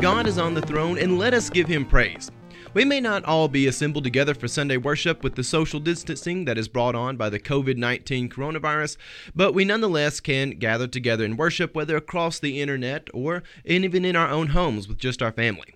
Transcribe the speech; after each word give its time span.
God 0.00 0.26
is 0.26 0.36
on 0.36 0.52
the 0.52 0.60
throne, 0.60 0.98
and 0.98 1.18
let 1.18 1.32
us 1.32 1.48
give 1.48 1.66
him 1.66 1.86
praise. 1.86 2.30
We 2.74 2.84
may 2.84 3.00
not 3.00 3.24
all 3.24 3.48
be 3.48 3.66
assembled 3.66 4.04
together 4.04 4.34
for 4.34 4.46
Sunday 4.46 4.76
worship 4.76 5.24
with 5.24 5.36
the 5.36 5.42
social 5.42 5.80
distancing 5.80 6.44
that 6.44 6.58
is 6.58 6.68
brought 6.68 6.94
on 6.94 7.16
by 7.16 7.30
the 7.30 7.40
COVID 7.40 7.78
19 7.78 8.28
coronavirus, 8.28 8.98
but 9.34 9.54
we 9.54 9.64
nonetheless 9.64 10.20
can 10.20 10.50
gather 10.50 10.86
together 10.86 11.24
in 11.24 11.38
worship, 11.38 11.74
whether 11.74 11.96
across 11.96 12.38
the 12.38 12.60
internet 12.60 13.08
or 13.14 13.42
even 13.64 14.04
in 14.04 14.16
our 14.16 14.28
own 14.28 14.48
homes 14.48 14.86
with 14.86 14.98
just 14.98 15.22
our 15.22 15.32
family. 15.32 15.74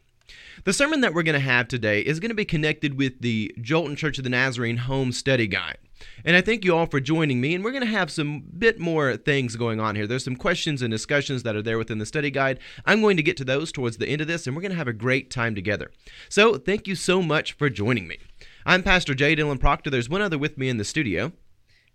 The 0.65 0.75
sermon 0.75 1.01
that 1.01 1.15
we're 1.15 1.23
going 1.23 1.33
to 1.33 1.41
have 1.41 1.69
today 1.69 2.03
is 2.03 2.21
going 2.21 2.29
to 2.29 2.35
be 2.35 2.45
connected 2.45 2.99
with 2.99 3.23
the 3.23 3.55
Jolton 3.59 3.97
Church 3.97 4.19
of 4.19 4.25
the 4.25 4.31
Nazarene 4.31 4.77
Home 4.77 5.13
Study 5.13 5.47
Guide. 5.47 5.79
And 6.25 6.37
I 6.37 6.41
thank 6.41 6.65
you 6.65 6.77
all 6.77 6.87
for 6.87 7.01
joining 7.01 7.41
me. 7.41 7.55
And 7.55 7.65
we're 7.65 7.73
going 7.73 7.85
to 7.85 7.91
have 7.91 8.11
some 8.11 8.45
bit 8.59 8.79
more 8.79 9.17
things 9.17 9.57
going 9.57 9.81
on 9.81 9.97
here. 9.97 10.07
There's 10.07 10.25
some 10.25 10.37
questions 10.37 10.83
and 10.83 10.91
discussions 10.91 11.43
that 11.43 11.57
are 11.57 11.63
there 11.63 11.79
within 11.79 11.99
the 11.99 12.07
study 12.07 12.31
guide. 12.31 12.59
I'm 12.85 13.01
going 13.01 13.17
to 13.17 13.23
get 13.23 13.37
to 13.39 13.45
those 13.45 13.73
towards 13.73 13.97
the 13.97 14.09
end 14.09 14.21
of 14.21 14.27
this, 14.27 14.47
and 14.47 14.55
we're 14.55 14.63
going 14.63 14.73
to 14.73 14.79
have 14.79 14.89
a 14.89 14.93
great 14.93 15.31
time 15.31 15.55
together. 15.55 15.91
So 16.29 16.57
thank 16.57 16.87
you 16.87 16.95
so 16.95 17.23
much 17.23 17.53
for 17.53 17.71
joining 17.71 18.07
me. 18.07 18.19
I'm 18.67 18.83
Pastor 18.83 19.15
J. 19.15 19.37
Dylan 19.37 19.61
Proctor. 19.61 19.91
There's 19.91 20.09
one 20.09 20.23
other 20.23 20.39
with 20.39 20.59
me 20.59 20.69
in 20.69 20.77
the 20.77 20.85
studio. 20.85 21.33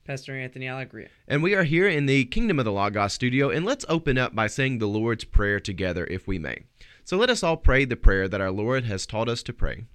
Pastor 0.06 0.38
Anthony 0.38 0.68
Allegria. 0.68 1.10
And 1.28 1.42
we 1.42 1.56
are 1.56 1.64
here 1.64 1.88
in 1.88 2.06
the 2.06 2.26
Kingdom 2.26 2.60
of 2.60 2.66
the 2.66 2.72
Logos 2.72 3.14
studio, 3.14 3.50
and 3.50 3.66
let's 3.66 3.86
open 3.90 4.18
up 4.20 4.36
by 4.36 4.48
saying 4.48 4.78
the 4.78 4.88
Lord's 4.88 5.24
Prayer 5.24 5.60
together, 5.60 6.06
if 6.06 6.28
we 6.28 6.38
may. 6.38 6.64
So 7.04 7.18
let 7.18 7.32
us 7.32 7.42
all 7.42 7.58
pray 7.58 7.86
the 7.86 7.96
prayer 7.96 8.28
that 8.28 8.42
our 8.42 8.52
Lord 8.52 8.86
has 8.86 9.06
taught 9.06 9.30
us 9.30 9.42
to 9.44 9.54
pray. 9.54 9.86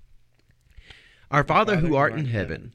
Our 1.30 1.44
Father, 1.44 1.76
who 1.76 1.94
art 1.94 2.14
in 2.14 2.26
heaven, 2.26 2.74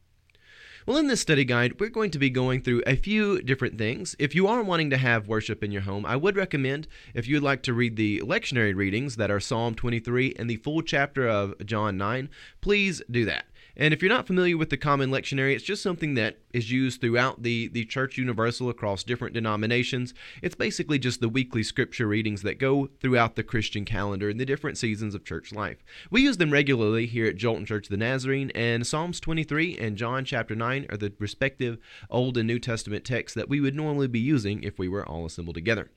Well, 0.87 0.97
in 0.97 1.05
this 1.05 1.21
study 1.21 1.45
guide, 1.45 1.79
we're 1.79 1.89
going 1.89 2.09
to 2.09 2.17
be 2.17 2.31
going 2.31 2.63
through 2.63 2.81
a 2.87 2.95
few 2.95 3.39
different 3.43 3.77
things. 3.77 4.15
If 4.17 4.33
you 4.33 4.47
are 4.47 4.63
wanting 4.63 4.89
to 4.89 4.97
have 4.97 5.27
worship 5.27 5.63
in 5.63 5.71
your 5.71 5.83
home, 5.83 6.07
I 6.07 6.15
would 6.15 6.35
recommend, 6.35 6.87
if 7.13 7.27
you'd 7.27 7.43
like 7.43 7.61
to 7.63 7.73
read 7.73 7.97
the 7.97 8.21
lectionary 8.21 8.75
readings 8.75 9.17
that 9.17 9.29
are 9.29 9.39
Psalm 9.39 9.75
23 9.75 10.33
and 10.39 10.49
the 10.49 10.55
full 10.55 10.81
chapter 10.81 11.29
of 11.29 11.53
John 11.67 11.97
9, 11.97 12.29
please 12.61 12.99
do 13.11 13.25
that. 13.25 13.45
And 13.75 13.93
if 13.93 14.01
you're 14.01 14.09
not 14.09 14.27
familiar 14.27 14.57
with 14.57 14.69
the 14.69 14.77
common 14.77 15.09
lectionary, 15.09 15.55
it's 15.55 15.63
just 15.63 15.81
something 15.81 16.15
that 16.15 16.39
is 16.53 16.71
used 16.71 17.01
throughout 17.01 17.43
the, 17.43 17.69
the 17.69 17.85
church 17.85 18.17
universal 18.17 18.69
across 18.69 19.03
different 19.03 19.33
denominations. 19.33 20.13
It's 20.41 20.55
basically 20.55 20.99
just 20.99 21.21
the 21.21 21.29
weekly 21.29 21.63
scripture 21.63 22.07
readings 22.07 22.41
that 22.41 22.59
go 22.59 22.89
throughout 22.99 23.35
the 23.35 23.43
Christian 23.43 23.85
calendar 23.85 24.29
in 24.29 24.37
the 24.37 24.45
different 24.45 24.77
seasons 24.77 25.15
of 25.15 25.23
church 25.23 25.51
life. 25.51 25.83
We 26.09 26.21
use 26.21 26.37
them 26.37 26.51
regularly 26.51 27.05
here 27.05 27.27
at 27.27 27.37
Jolton 27.37 27.65
Church 27.65 27.85
of 27.85 27.91
the 27.91 27.97
Nazarene, 27.97 28.51
and 28.53 28.85
Psalms 28.85 29.19
23 29.19 29.77
and 29.77 29.97
John 29.97 30.25
chapter 30.25 30.55
9 30.55 30.87
are 30.89 30.97
the 30.97 31.13
respective 31.19 31.77
Old 32.09 32.37
and 32.37 32.47
New 32.47 32.59
Testament 32.59 33.05
texts 33.05 33.35
that 33.35 33.49
we 33.49 33.61
would 33.61 33.75
normally 33.75 34.07
be 34.07 34.19
using 34.19 34.63
if 34.63 34.77
we 34.77 34.89
were 34.89 35.07
all 35.07 35.25
assembled 35.25 35.55
together. 35.55 35.89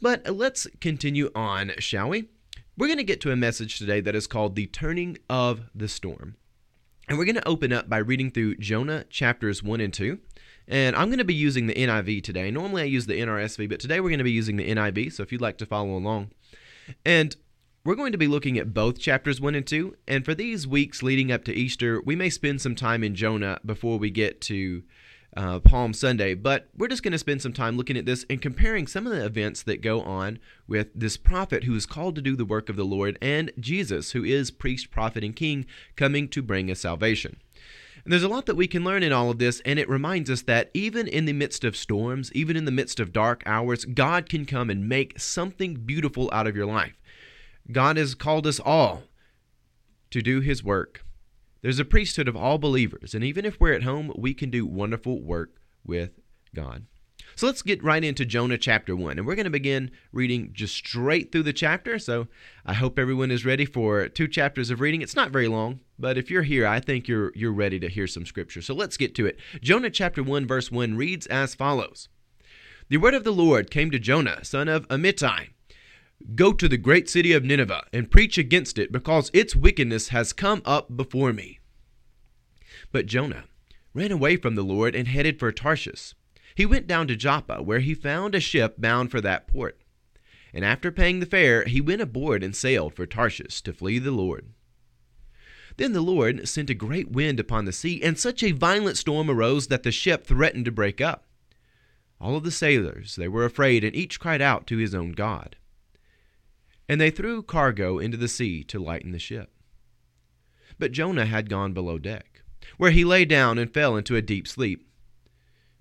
But 0.00 0.28
let's 0.36 0.66
continue 0.80 1.30
on, 1.34 1.72
shall 1.78 2.10
we? 2.10 2.28
We're 2.76 2.88
going 2.88 2.98
to 2.98 3.04
get 3.04 3.22
to 3.22 3.32
a 3.32 3.36
message 3.36 3.78
today 3.78 4.02
that 4.02 4.14
is 4.14 4.26
called 4.26 4.54
The 4.54 4.66
Turning 4.66 5.16
of 5.30 5.62
the 5.74 5.88
Storm. 5.88 6.36
And 7.08 7.18
we're 7.18 7.24
going 7.24 7.36
to 7.36 7.48
open 7.48 7.72
up 7.72 7.88
by 7.88 7.98
reading 7.98 8.32
through 8.32 8.56
Jonah 8.56 9.04
chapters 9.04 9.62
1 9.62 9.80
and 9.80 9.94
2. 9.94 10.18
And 10.66 10.96
I'm 10.96 11.06
going 11.06 11.18
to 11.18 11.24
be 11.24 11.34
using 11.34 11.68
the 11.68 11.74
NIV 11.74 12.24
today. 12.24 12.50
Normally 12.50 12.82
I 12.82 12.86
use 12.86 13.06
the 13.06 13.20
NRSV, 13.20 13.68
but 13.68 13.78
today 13.78 14.00
we're 14.00 14.08
going 14.08 14.18
to 14.18 14.24
be 14.24 14.32
using 14.32 14.56
the 14.56 14.68
NIV. 14.68 15.12
So 15.12 15.22
if 15.22 15.30
you'd 15.30 15.40
like 15.40 15.56
to 15.58 15.66
follow 15.66 15.96
along. 15.96 16.32
And 17.04 17.36
we're 17.84 17.94
going 17.94 18.10
to 18.10 18.18
be 18.18 18.26
looking 18.26 18.58
at 18.58 18.74
both 18.74 18.98
chapters 18.98 19.40
1 19.40 19.54
and 19.54 19.64
2. 19.64 19.94
And 20.08 20.24
for 20.24 20.34
these 20.34 20.66
weeks 20.66 21.00
leading 21.00 21.30
up 21.30 21.44
to 21.44 21.54
Easter, 21.54 22.02
we 22.02 22.16
may 22.16 22.28
spend 22.28 22.60
some 22.60 22.74
time 22.74 23.04
in 23.04 23.14
Jonah 23.14 23.60
before 23.64 24.00
we 24.00 24.10
get 24.10 24.40
to 24.42 24.82
uh, 25.36 25.60
Palm 25.60 25.92
Sunday, 25.92 26.34
but 26.34 26.68
we're 26.76 26.88
just 26.88 27.02
going 27.02 27.12
to 27.12 27.18
spend 27.18 27.42
some 27.42 27.52
time 27.52 27.76
looking 27.76 27.96
at 27.96 28.06
this 28.06 28.24
and 28.30 28.40
comparing 28.40 28.86
some 28.86 29.06
of 29.06 29.12
the 29.12 29.24
events 29.24 29.62
that 29.64 29.82
go 29.82 30.00
on 30.00 30.38
with 30.66 30.88
this 30.94 31.16
prophet 31.16 31.64
who 31.64 31.74
is 31.74 31.86
called 31.86 32.14
to 32.14 32.22
do 32.22 32.34
the 32.36 32.44
work 32.44 32.68
of 32.68 32.76
the 32.76 32.84
Lord 32.84 33.18
and 33.20 33.52
Jesus, 33.60 34.12
who 34.12 34.24
is 34.24 34.50
priest, 34.50 34.90
prophet, 34.90 35.22
and 35.22 35.36
king, 35.36 35.66
coming 35.94 36.28
to 36.28 36.42
bring 36.42 36.70
us 36.70 36.80
salvation. 36.80 37.36
And 38.04 38.12
there's 38.12 38.22
a 38.22 38.28
lot 38.28 38.46
that 38.46 38.56
we 38.56 38.68
can 38.68 38.84
learn 38.84 39.02
in 39.02 39.12
all 39.12 39.30
of 39.30 39.38
this, 39.38 39.60
and 39.64 39.78
it 39.78 39.88
reminds 39.88 40.30
us 40.30 40.42
that 40.42 40.70
even 40.72 41.08
in 41.08 41.24
the 41.24 41.32
midst 41.32 41.64
of 41.64 41.76
storms, 41.76 42.32
even 42.32 42.56
in 42.56 42.64
the 42.64 42.70
midst 42.70 43.00
of 43.00 43.12
dark 43.12 43.42
hours, 43.46 43.84
God 43.84 44.28
can 44.28 44.46
come 44.46 44.70
and 44.70 44.88
make 44.88 45.18
something 45.18 45.74
beautiful 45.74 46.30
out 46.32 46.46
of 46.46 46.56
your 46.56 46.66
life. 46.66 46.94
God 47.70 47.96
has 47.96 48.14
called 48.14 48.46
us 48.46 48.60
all 48.60 49.02
to 50.10 50.22
do 50.22 50.40
his 50.40 50.62
work. 50.62 51.04
There's 51.66 51.80
a 51.80 51.84
priesthood 51.84 52.28
of 52.28 52.36
all 52.36 52.58
believers, 52.58 53.12
and 53.12 53.24
even 53.24 53.44
if 53.44 53.58
we're 53.58 53.72
at 53.72 53.82
home, 53.82 54.12
we 54.14 54.34
can 54.34 54.50
do 54.50 54.64
wonderful 54.64 55.20
work 55.20 55.56
with 55.84 56.10
God. 56.54 56.86
So 57.34 57.48
let's 57.48 57.60
get 57.62 57.82
right 57.82 58.04
into 58.04 58.24
Jonah 58.24 58.56
chapter 58.56 58.94
1. 58.94 59.18
And 59.18 59.26
we're 59.26 59.34
going 59.34 59.46
to 59.46 59.50
begin 59.50 59.90
reading 60.12 60.50
just 60.52 60.76
straight 60.76 61.32
through 61.32 61.42
the 61.42 61.52
chapter. 61.52 61.98
So 61.98 62.28
I 62.64 62.74
hope 62.74 63.00
everyone 63.00 63.32
is 63.32 63.44
ready 63.44 63.64
for 63.64 64.08
two 64.08 64.28
chapters 64.28 64.70
of 64.70 64.80
reading. 64.80 65.02
It's 65.02 65.16
not 65.16 65.32
very 65.32 65.48
long, 65.48 65.80
but 65.98 66.16
if 66.16 66.30
you're 66.30 66.44
here, 66.44 66.68
I 66.68 66.78
think 66.78 67.08
you're 67.08 67.32
you're 67.34 67.50
ready 67.50 67.80
to 67.80 67.88
hear 67.88 68.06
some 68.06 68.26
scripture. 68.26 68.62
So 68.62 68.72
let's 68.72 68.96
get 68.96 69.16
to 69.16 69.26
it. 69.26 69.36
Jonah 69.60 69.90
chapter 69.90 70.22
1 70.22 70.46
verse 70.46 70.70
1 70.70 70.96
reads 70.96 71.26
as 71.26 71.56
follows. 71.56 72.08
The 72.90 72.98
word 72.98 73.14
of 73.14 73.24
the 73.24 73.32
Lord 73.32 73.72
came 73.72 73.90
to 73.90 73.98
Jonah, 73.98 74.44
son 74.44 74.68
of 74.68 74.86
Amittai. 74.86 75.48
Go 76.34 76.52
to 76.52 76.68
the 76.68 76.76
great 76.76 77.08
city 77.08 77.32
of 77.32 77.44
Nineveh 77.44 77.86
and 77.92 78.10
preach 78.10 78.38
against 78.38 78.78
it, 78.78 78.90
because 78.90 79.30
its 79.32 79.54
wickedness 79.54 80.08
has 80.08 80.32
come 80.32 80.62
up 80.64 80.96
before 80.96 81.32
me. 81.32 81.60
But 82.90 83.06
Jonah 83.06 83.44
ran 83.94 84.12
away 84.12 84.36
from 84.36 84.54
the 84.54 84.62
Lord 84.62 84.94
and 84.94 85.08
headed 85.08 85.38
for 85.38 85.52
Tarshish. 85.52 86.14
He 86.54 86.66
went 86.66 86.86
down 86.86 87.06
to 87.08 87.16
Joppa, 87.16 87.62
where 87.62 87.80
he 87.80 87.94
found 87.94 88.34
a 88.34 88.40
ship 88.40 88.76
bound 88.78 89.10
for 89.10 89.20
that 89.20 89.46
port. 89.46 89.80
And 90.54 90.64
after 90.64 90.90
paying 90.90 91.20
the 91.20 91.26
fare, 91.26 91.64
he 91.64 91.80
went 91.80 92.00
aboard 92.00 92.42
and 92.42 92.56
sailed 92.56 92.94
for 92.94 93.06
Tarshish 93.06 93.60
to 93.62 93.74
flee 93.74 93.98
the 93.98 94.10
Lord. 94.10 94.48
Then 95.76 95.92
the 95.92 96.00
Lord 96.00 96.48
sent 96.48 96.70
a 96.70 96.74
great 96.74 97.10
wind 97.10 97.38
upon 97.38 97.66
the 97.66 97.72
sea, 97.72 98.02
and 98.02 98.18
such 98.18 98.42
a 98.42 98.52
violent 98.52 98.96
storm 98.96 99.30
arose 99.30 99.66
that 99.66 99.82
the 99.82 99.92
ship 99.92 100.26
threatened 100.26 100.64
to 100.64 100.72
break 100.72 101.02
up. 101.02 101.26
All 102.18 102.36
of 102.36 102.44
the 102.44 102.50
sailors, 102.50 103.16
they 103.16 103.28
were 103.28 103.44
afraid, 103.44 103.84
and 103.84 103.94
each 103.94 104.18
cried 104.18 104.40
out 104.40 104.66
to 104.68 104.78
his 104.78 104.94
own 104.94 105.12
God. 105.12 105.56
And 106.88 107.00
they 107.00 107.10
threw 107.10 107.42
cargo 107.42 107.98
into 107.98 108.16
the 108.16 108.28
sea 108.28 108.62
to 108.64 108.78
lighten 108.78 109.12
the 109.12 109.18
ship. 109.18 109.50
But 110.78 110.92
Jonah 110.92 111.26
had 111.26 111.50
gone 111.50 111.72
below 111.72 111.98
deck, 111.98 112.42
where 112.76 112.90
he 112.90 113.04
lay 113.04 113.24
down 113.24 113.58
and 113.58 113.72
fell 113.72 113.96
into 113.96 114.16
a 114.16 114.22
deep 114.22 114.46
sleep. 114.46 114.88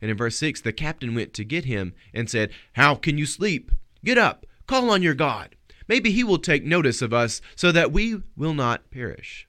And 0.01 0.09
in 0.09 0.17
verse 0.17 0.37
6, 0.37 0.61
the 0.61 0.73
captain 0.73 1.15
went 1.15 1.33
to 1.33 1.43
get 1.43 1.65
him 1.65 1.93
and 2.13 2.29
said, 2.29 2.51
How 2.73 2.95
can 2.95 3.17
you 3.17 3.25
sleep? 3.25 3.71
Get 4.03 4.17
up, 4.17 4.45
call 4.67 4.89
on 4.89 5.01
your 5.01 5.13
God. 5.13 5.55
Maybe 5.87 6.11
he 6.11 6.23
will 6.23 6.39
take 6.39 6.63
notice 6.63 7.01
of 7.01 7.13
us 7.13 7.41
so 7.55 7.71
that 7.71 7.91
we 7.91 8.21
will 8.35 8.53
not 8.53 8.89
perish. 8.89 9.47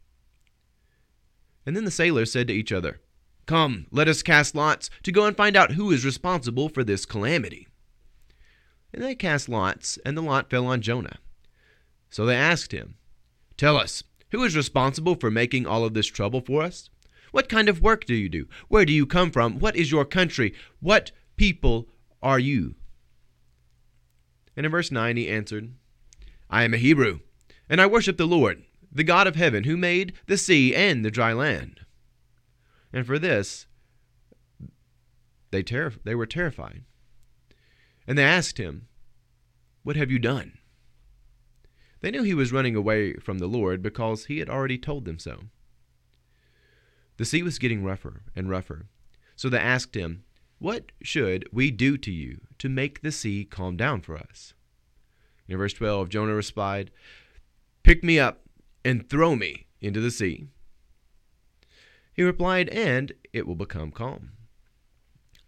And 1.65 1.77
then 1.77 1.85
the 1.85 1.91
sailors 1.91 2.31
said 2.31 2.49
to 2.49 2.55
each 2.55 2.73
other, 2.73 3.01
Come, 3.47 3.87
let 3.91 4.09
us 4.09 4.23
cast 4.23 4.55
lots 4.55 4.91
to 5.05 5.13
go 5.13 5.25
and 5.25 5.37
find 5.37 5.57
out 5.57 5.73
who 5.73 5.91
is 5.93 6.05
responsible 6.05 6.69
for 6.69 6.85
this 6.85 7.07
calamity. 7.07 7.69
And 8.93 9.03
they 9.03 9.15
cast 9.15 9.49
lots, 9.49 9.99
and 10.05 10.17
the 10.17 10.23
lot 10.23 10.51
fell 10.51 10.67
on 10.67 10.81
Jonah. 10.81 11.19
So 12.11 12.25
they 12.25 12.37
asked 12.37 12.73
him, 12.73 12.97
Tell 13.57 13.77
us, 13.77 14.03
who 14.31 14.43
is 14.45 14.57
responsible 14.57 15.15
for 15.15 15.31
making 15.31 15.67
all 15.67 15.85
of 15.85 15.95
this 15.95 16.07
trouble 16.07 16.41
for 16.41 16.63
us? 16.63 16.91
What 17.33 17.49
kind 17.49 17.69
of 17.69 17.83
work 17.83 18.05
do 18.05 18.15
you 18.15 18.29
do? 18.29 18.47
Where 18.69 18.85
do 18.85 18.93
you 18.93 19.07
come 19.07 19.31
from? 19.31 19.59
What 19.59 19.77
is 19.77 19.91
your 19.91 20.05
country? 20.05 20.55
What 20.81 21.13
people 21.37 21.89
are 22.23 22.39
you? 22.39 22.75
And 24.57 24.65
in 24.65 24.73
verse 24.73 24.91
9 24.91 25.17
he 25.17 25.29
answered, 25.29 25.75
I 26.49 26.65
am 26.65 26.75
a 26.75 26.79
Hebrew, 26.79 27.21
and 27.69 27.81
I 27.81 27.87
worship 27.87 28.17
the 28.17 28.27
Lord, 28.27 28.63
the 28.91 29.05
God 29.05 29.27
of 29.27 29.37
heaven, 29.37 29.65
who 29.65 29.77
made 29.77 30.15
the 30.27 30.39
sea 30.39 30.75
and 30.75 31.05
the 31.05 31.11
dry 31.11 31.33
land. 31.33 31.81
And 32.93 33.07
for 33.07 33.19
this 33.19 33.67
they, 35.51 35.63
they 36.05 36.15
were 36.15 36.27
terrified. 36.27 36.85
And 38.07 38.17
they 38.17 38.25
asked 38.25 38.59
him, 38.59 38.89
What 39.83 39.97
have 39.97 40.11
you 40.11 40.19
done? 40.19 40.59
They 42.07 42.13
knew 42.13 42.23
he 42.23 42.35
was 42.35 42.53
running 42.53 42.77
away 42.77 43.15
from 43.15 43.39
the 43.39 43.49
Lord 43.49 43.83
because 43.83 44.27
he 44.27 44.39
had 44.39 44.49
already 44.49 44.79
told 44.79 45.07
them 45.07 45.19
so. 45.19 45.41
The 47.17 47.25
sea 47.25 47.43
was 47.43 47.59
getting 47.59 47.83
rougher 47.83 48.23
and 48.37 48.49
rougher, 48.49 48.87
so 49.35 49.49
they 49.49 49.59
asked 49.59 49.97
him, 49.97 50.23
What 50.61 50.93
should 51.03 51.49
we 51.51 51.73
do 51.73 51.99
to 51.99 52.13
you 52.13 52.43
to 52.61 52.69
make 52.69 53.03
the 53.03 53.11
sea 53.11 53.45
calm 53.45 53.77
down 53.77 54.03
for 54.03 54.17
us? 54.17 54.55
In 55.49 55.59
verse 55.59 55.73
12, 55.73 56.09
Jonah 56.09 56.35
replied, 56.35 56.93
Pick 57.83 58.05
me 58.05 58.21
up 58.21 58.43
and 58.85 59.11
throw 59.11 59.35
me 59.35 59.67
into 59.81 59.99
the 59.99 60.13
sea. 60.13 60.47
He 62.15 62.23
replied, 62.23 62.69
And 62.69 63.15
it 63.33 63.49
will 63.49 63.57
become 63.57 63.91
calm. 63.91 64.31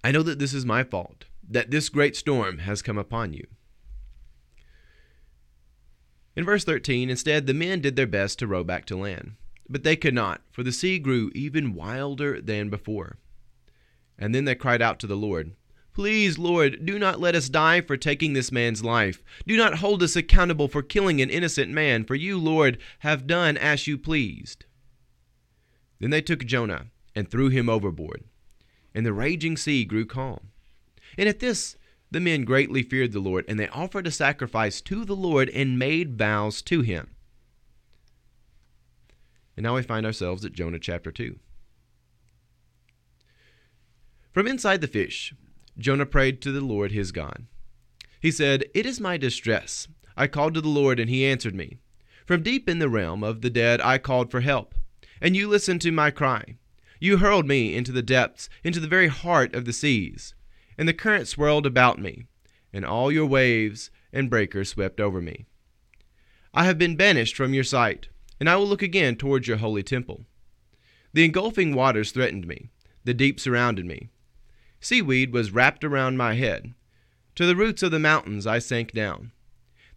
I 0.03 0.11
know 0.11 0.25
that 0.25 0.41
this 0.41 0.55
is 0.55 0.67
my 0.67 0.83
fault, 0.83 1.27
that 1.49 1.71
this 1.71 1.89
great 1.89 2.17
storm 2.17 2.59
has 2.59 2.83
come 2.83 2.99
upon 2.99 3.33
you. 3.33 3.47
In 6.39 6.45
verse 6.45 6.63
13, 6.63 7.11
instead, 7.11 7.49
the 7.49 7.53
men 7.53 7.81
did 7.81 7.97
their 7.97 8.07
best 8.07 8.39
to 8.39 8.47
row 8.47 8.63
back 8.63 8.85
to 8.85 8.97
land. 8.97 9.33
But 9.69 9.83
they 9.83 9.97
could 9.97 10.15
not, 10.15 10.41
for 10.53 10.63
the 10.63 10.71
sea 10.71 11.01
grew 11.01 11.33
even 11.35 11.75
wilder 11.75 12.41
than 12.41 12.71
before. 12.71 13.17
And 14.17 14.33
then 14.33 14.45
they 14.45 14.55
cried 14.55 14.81
out 14.81 15.01
to 15.01 15.09
the 15.09 15.17
Lord, 15.17 15.57
Please, 15.93 16.39
Lord, 16.39 16.87
do 16.87 16.97
not 16.97 17.19
let 17.19 17.35
us 17.35 17.49
die 17.49 17.81
for 17.81 17.97
taking 17.97 18.35
this 18.35 18.53
man's 18.53 18.85
life. 18.85 19.21
Do 19.49 19.57
not 19.57 19.79
hold 19.79 20.01
us 20.01 20.15
accountable 20.15 20.69
for 20.69 20.81
killing 20.81 21.21
an 21.21 21.29
innocent 21.29 21.73
man, 21.73 22.05
for 22.05 22.15
you, 22.15 22.39
Lord, 22.39 22.79
have 23.01 23.27
done 23.27 23.57
as 23.57 23.89
you 23.89 23.99
pleased. 23.99 24.65
Then 25.99 26.11
they 26.11 26.23
took 26.23 26.47
Jonah 26.47 26.87
and 27.17 27.29
threw 27.29 27.49
him 27.49 27.69
overboard, 27.69 28.23
and 28.95 29.05
the 29.05 29.13
raging 29.13 29.57
sea 29.57 29.85
grew 29.85 30.07
calm. 30.07 30.51
And 31.19 31.29
at 31.29 31.41
this, 31.41 31.77
the 32.11 32.21
men 32.21 32.45
greatly 32.45 32.83
feared 32.83 33.13
the 33.13 33.21
Lord, 33.21 33.45
and 33.49 33.59
they 33.59 33.69
offered 33.69 34.07
a 34.07 34.11
sacrifice 34.11 34.81
to 34.83 35.05
the 35.05 35.17
Lord 35.17 35.51
and 35.51 35.79
made 35.79 36.17
vows 36.17 36.63
to 36.63 36.81
him. 36.81 37.15
And 39.57 39.65
now 39.65 39.75
we 39.75 39.83
find 39.83 40.07
ourselves 40.07 40.45
at 40.45 40.53
Jonah 40.53 40.79
chapter 40.79 41.11
2. 41.11 41.39
From 44.33 44.47
inside 44.47 44.81
the 44.81 44.87
fish, 44.87 45.35
Jonah 45.77 46.07
prayed 46.07 46.41
to 46.43 46.53
the 46.53 46.61
Lord 46.61 46.93
his 46.93 47.13
God. 47.13 47.47
He 48.21 48.31
said, 48.31 48.65
It 48.75 48.87
is 48.87 49.01
my 49.01 49.17
distress. 49.17 49.89
I 50.17 50.27
called 50.27 50.55
to 50.55 50.61
the 50.61 50.69
Lord, 50.69 50.99
and 50.99 51.11
he 51.11 51.27
answered 51.27 51.55
me. 51.55 51.79
From 52.25 52.43
deep 52.43 52.69
in 52.69 52.79
the 52.79 52.89
realm 52.89 53.25
of 53.25 53.41
the 53.41 53.51
dead 53.51 53.81
I 53.81 53.99
called 53.99 54.31
for 54.31 54.41
help, 54.41 54.75
and 55.21 55.35
you 55.37 55.49
listened 55.49 55.81
to 55.83 55.93
my 55.93 56.11
cry. 56.11 56.57
You 57.01 57.19
hurled 57.19 57.47
me 57.47 57.75
into 57.75 57.93
the 57.93 58.03
depths, 58.03 58.49
into 58.65 58.81
the 58.81 58.89
very 58.89 59.09
heart 59.09 59.55
of 59.55 59.65
the 59.65 59.73
seas, 59.73 60.35
and 60.79 60.89
the 60.89 60.95
current 60.95 61.29
swirled 61.29 61.67
about 61.67 61.99
me, 61.99 62.27
and 62.73 62.85
all 62.85 63.13
your 63.13 63.27
waves 63.27 63.91
and 64.13 64.31
breakers 64.31 64.71
swept 64.71 65.01
over 65.01 65.21
me. 65.21 65.45
I 66.55 66.65
have 66.65 66.79
been 66.79 66.97
banished 66.97 67.37
from 67.37 67.53
your 67.53 67.65
sight, 67.65 68.09
and 68.41 68.49
I 68.49 68.57
will 68.57 68.67
look 68.67 68.83
again 68.83 69.17
towards 69.17 69.49
your 69.49 69.59
holy 69.59 69.83
temple. 69.83 70.25
The 71.13 71.25
engulfing 71.25 71.75
waters 71.75 72.13
threatened 72.13 72.47
me, 72.47 72.71
the 73.05 73.13
deep 73.13 73.41
surrounded 73.41 73.85
me. 73.85 74.09
Seaweed 74.81 75.33
was 75.33 75.51
wrapped 75.51 75.83
around 75.85 76.17
my 76.17 76.35
head. 76.35 76.75
To 77.35 77.47
the 77.47 77.57
roots 77.57 77.83
of 77.83 77.91
the 77.91 77.99
mountains 77.99 78.47
I 78.47 78.59
sank 78.59 78.93
down. 78.93 79.33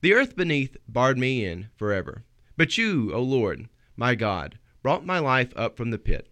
The 0.02 0.14
earth 0.14 0.36
beneath 0.36 0.78
barred 0.88 1.18
me 1.18 1.46
in 1.46 1.70
forever. 1.76 2.24
But 2.58 2.78
you, 2.78 3.14
O 3.14 3.22
Lord, 3.22 3.70
my 3.96 4.16
God, 4.16 4.58
brought 4.82 5.06
my 5.06 5.20
life 5.20 5.54
up 5.56 5.78
from 5.78 5.92
the 5.92 6.00
pit. 6.00 6.28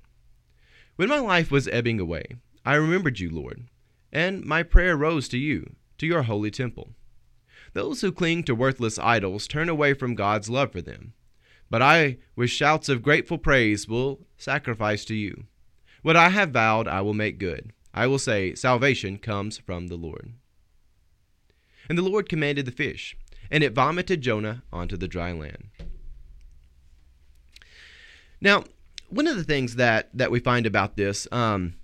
When 0.95 1.09
my 1.09 1.19
life 1.19 1.51
was 1.51 1.67
ebbing 1.67 1.99
away, 1.99 2.25
I 2.65 2.75
remembered 2.75 3.19
you, 3.19 3.29
Lord, 3.29 3.67
and 4.11 4.43
my 4.43 4.63
prayer 4.63 4.95
rose 4.97 5.27
to 5.29 5.37
you, 5.37 5.75
to 5.97 6.05
your 6.05 6.23
holy 6.23 6.51
temple. 6.51 6.93
Those 7.73 8.01
who 8.01 8.11
cling 8.11 8.43
to 8.43 8.55
worthless 8.55 8.97
idols 8.97 9.47
turn 9.47 9.69
away 9.69 9.93
from 9.93 10.15
God's 10.15 10.49
love 10.49 10.71
for 10.71 10.81
them. 10.81 11.13
But 11.69 11.81
I, 11.81 12.17
with 12.35 12.49
shouts 12.49 12.89
of 12.89 13.03
grateful 13.03 13.37
praise, 13.37 13.87
will 13.87 14.25
sacrifice 14.37 15.05
to 15.05 15.15
you. 15.15 15.45
What 16.01 16.15
I 16.15 16.29
have 16.29 16.51
vowed, 16.51 16.87
I 16.87 17.01
will 17.01 17.13
make 17.13 17.37
good. 17.37 17.73
I 17.93 18.07
will 18.07 18.19
say, 18.19 18.55
Salvation 18.55 19.17
comes 19.17 19.57
from 19.57 19.87
the 19.87 19.95
Lord. 19.95 20.33
And 21.87 21.97
the 21.97 22.03
Lord 22.03 22.29
commanded 22.29 22.65
the 22.65 22.71
fish, 22.71 23.15
and 23.51 23.63
it 23.63 23.73
vomited 23.73 24.21
Jonah 24.21 24.63
onto 24.71 24.97
the 24.97 25.07
dry 25.07 25.31
land. 25.31 25.69
Now, 28.41 28.63
one 29.09 29.27
of 29.27 29.35
the 29.35 29.43
things 29.43 29.75
that, 29.75 30.09
that 30.13 30.31
we 30.31 30.39
find 30.39 30.65
about 30.65 30.95
this, 30.95 31.27
um, 31.31 31.75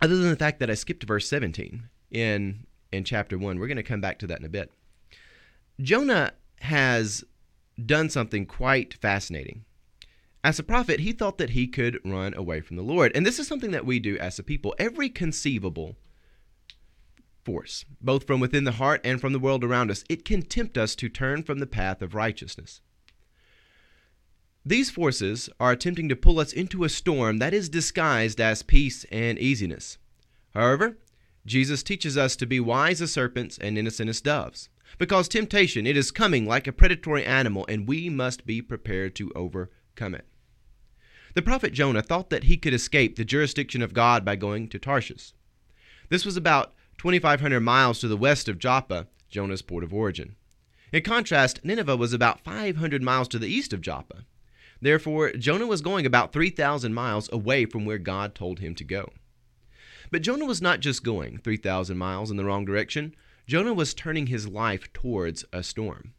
other 0.00 0.16
than 0.16 0.30
the 0.30 0.36
fact 0.36 0.60
that 0.60 0.70
I 0.70 0.74
skipped 0.74 1.04
verse 1.04 1.28
17 1.28 1.88
in, 2.10 2.66
in 2.92 3.04
chapter 3.04 3.38
1, 3.38 3.58
we're 3.58 3.66
going 3.66 3.76
to 3.76 3.82
come 3.82 4.00
back 4.00 4.18
to 4.20 4.26
that 4.28 4.40
in 4.40 4.46
a 4.46 4.50
bit. 4.50 4.72
Jonah 5.80 6.32
has 6.60 7.24
done 7.84 8.10
something 8.10 8.46
quite 8.46 8.94
fascinating. 8.94 9.64
As 10.42 10.58
a 10.58 10.64
prophet, 10.64 11.00
he 11.00 11.12
thought 11.12 11.38
that 11.38 11.50
he 11.50 11.66
could 11.66 12.00
run 12.04 12.34
away 12.34 12.60
from 12.60 12.76
the 12.76 12.82
Lord. 12.82 13.12
And 13.14 13.26
this 13.26 13.38
is 13.38 13.46
something 13.46 13.72
that 13.72 13.84
we 13.84 13.98
do 13.98 14.16
as 14.18 14.38
a 14.38 14.42
people. 14.42 14.74
Every 14.78 15.10
conceivable 15.10 15.96
force, 17.44 17.84
both 18.00 18.26
from 18.26 18.40
within 18.40 18.64
the 18.64 18.72
heart 18.72 19.00
and 19.04 19.20
from 19.20 19.32
the 19.32 19.38
world 19.38 19.64
around 19.64 19.90
us, 19.90 20.04
it 20.08 20.24
can 20.24 20.42
tempt 20.42 20.78
us 20.78 20.94
to 20.96 21.08
turn 21.08 21.42
from 21.42 21.58
the 21.58 21.66
path 21.66 22.00
of 22.00 22.14
righteousness. 22.14 22.80
These 24.64 24.90
forces 24.90 25.48
are 25.58 25.72
attempting 25.72 26.10
to 26.10 26.16
pull 26.16 26.38
us 26.38 26.52
into 26.52 26.84
a 26.84 26.90
storm 26.90 27.38
that 27.38 27.54
is 27.54 27.70
disguised 27.70 28.40
as 28.40 28.62
peace 28.62 29.04
and 29.10 29.38
easiness. 29.38 29.96
However, 30.52 30.98
Jesus 31.46 31.82
teaches 31.82 32.18
us 32.18 32.36
to 32.36 32.46
be 32.46 32.60
wise 32.60 33.00
as 33.00 33.10
serpents 33.10 33.56
and 33.56 33.78
innocent 33.78 34.10
as 34.10 34.20
doves, 34.20 34.68
because 34.98 35.28
temptation 35.28 35.86
it 35.86 35.96
is 35.96 36.10
coming 36.10 36.46
like 36.46 36.66
a 36.66 36.72
predatory 36.72 37.24
animal 37.24 37.64
and 37.68 37.88
we 37.88 38.10
must 38.10 38.44
be 38.44 38.60
prepared 38.60 39.14
to 39.14 39.32
overcome 39.34 40.14
it. 40.14 40.26
The 41.34 41.42
prophet 41.42 41.72
Jonah 41.72 42.02
thought 42.02 42.28
that 42.28 42.44
he 42.44 42.58
could 42.58 42.74
escape 42.74 43.16
the 43.16 43.24
jurisdiction 43.24 43.80
of 43.80 43.94
God 43.94 44.26
by 44.26 44.36
going 44.36 44.68
to 44.68 44.78
Tarshish. 44.78 45.32
This 46.10 46.26
was 46.26 46.36
about 46.36 46.74
2,500 46.98 47.60
miles 47.60 47.98
to 48.00 48.08
the 48.08 48.16
west 48.16 48.46
of 48.46 48.58
Joppa, 48.58 49.06
Jonah's 49.30 49.62
port 49.62 49.84
of 49.84 49.94
origin. 49.94 50.36
In 50.92 51.02
contrast, 51.02 51.64
Nineveh 51.64 51.96
was 51.96 52.12
about 52.12 52.44
500 52.44 53.02
miles 53.02 53.28
to 53.28 53.38
the 53.38 53.48
east 53.48 53.72
of 53.72 53.80
Joppa. 53.80 54.26
Therefore, 54.80 55.32
Jonah 55.32 55.66
was 55.66 55.82
going 55.82 56.06
about 56.06 56.32
3,000 56.32 56.94
miles 56.94 57.28
away 57.32 57.66
from 57.66 57.84
where 57.84 57.98
God 57.98 58.34
told 58.34 58.60
him 58.60 58.74
to 58.76 58.84
go. 58.84 59.10
But 60.10 60.22
Jonah 60.22 60.46
was 60.46 60.62
not 60.62 60.80
just 60.80 61.04
going 61.04 61.38
3,000 61.38 61.96
miles 61.96 62.30
in 62.30 62.36
the 62.36 62.44
wrong 62.44 62.64
direction, 62.64 63.14
Jonah 63.46 63.74
was 63.74 63.94
turning 63.94 64.26
his 64.26 64.48
life 64.48 64.92
towards 64.92 65.44
a 65.52 65.62
storm. 65.62 66.14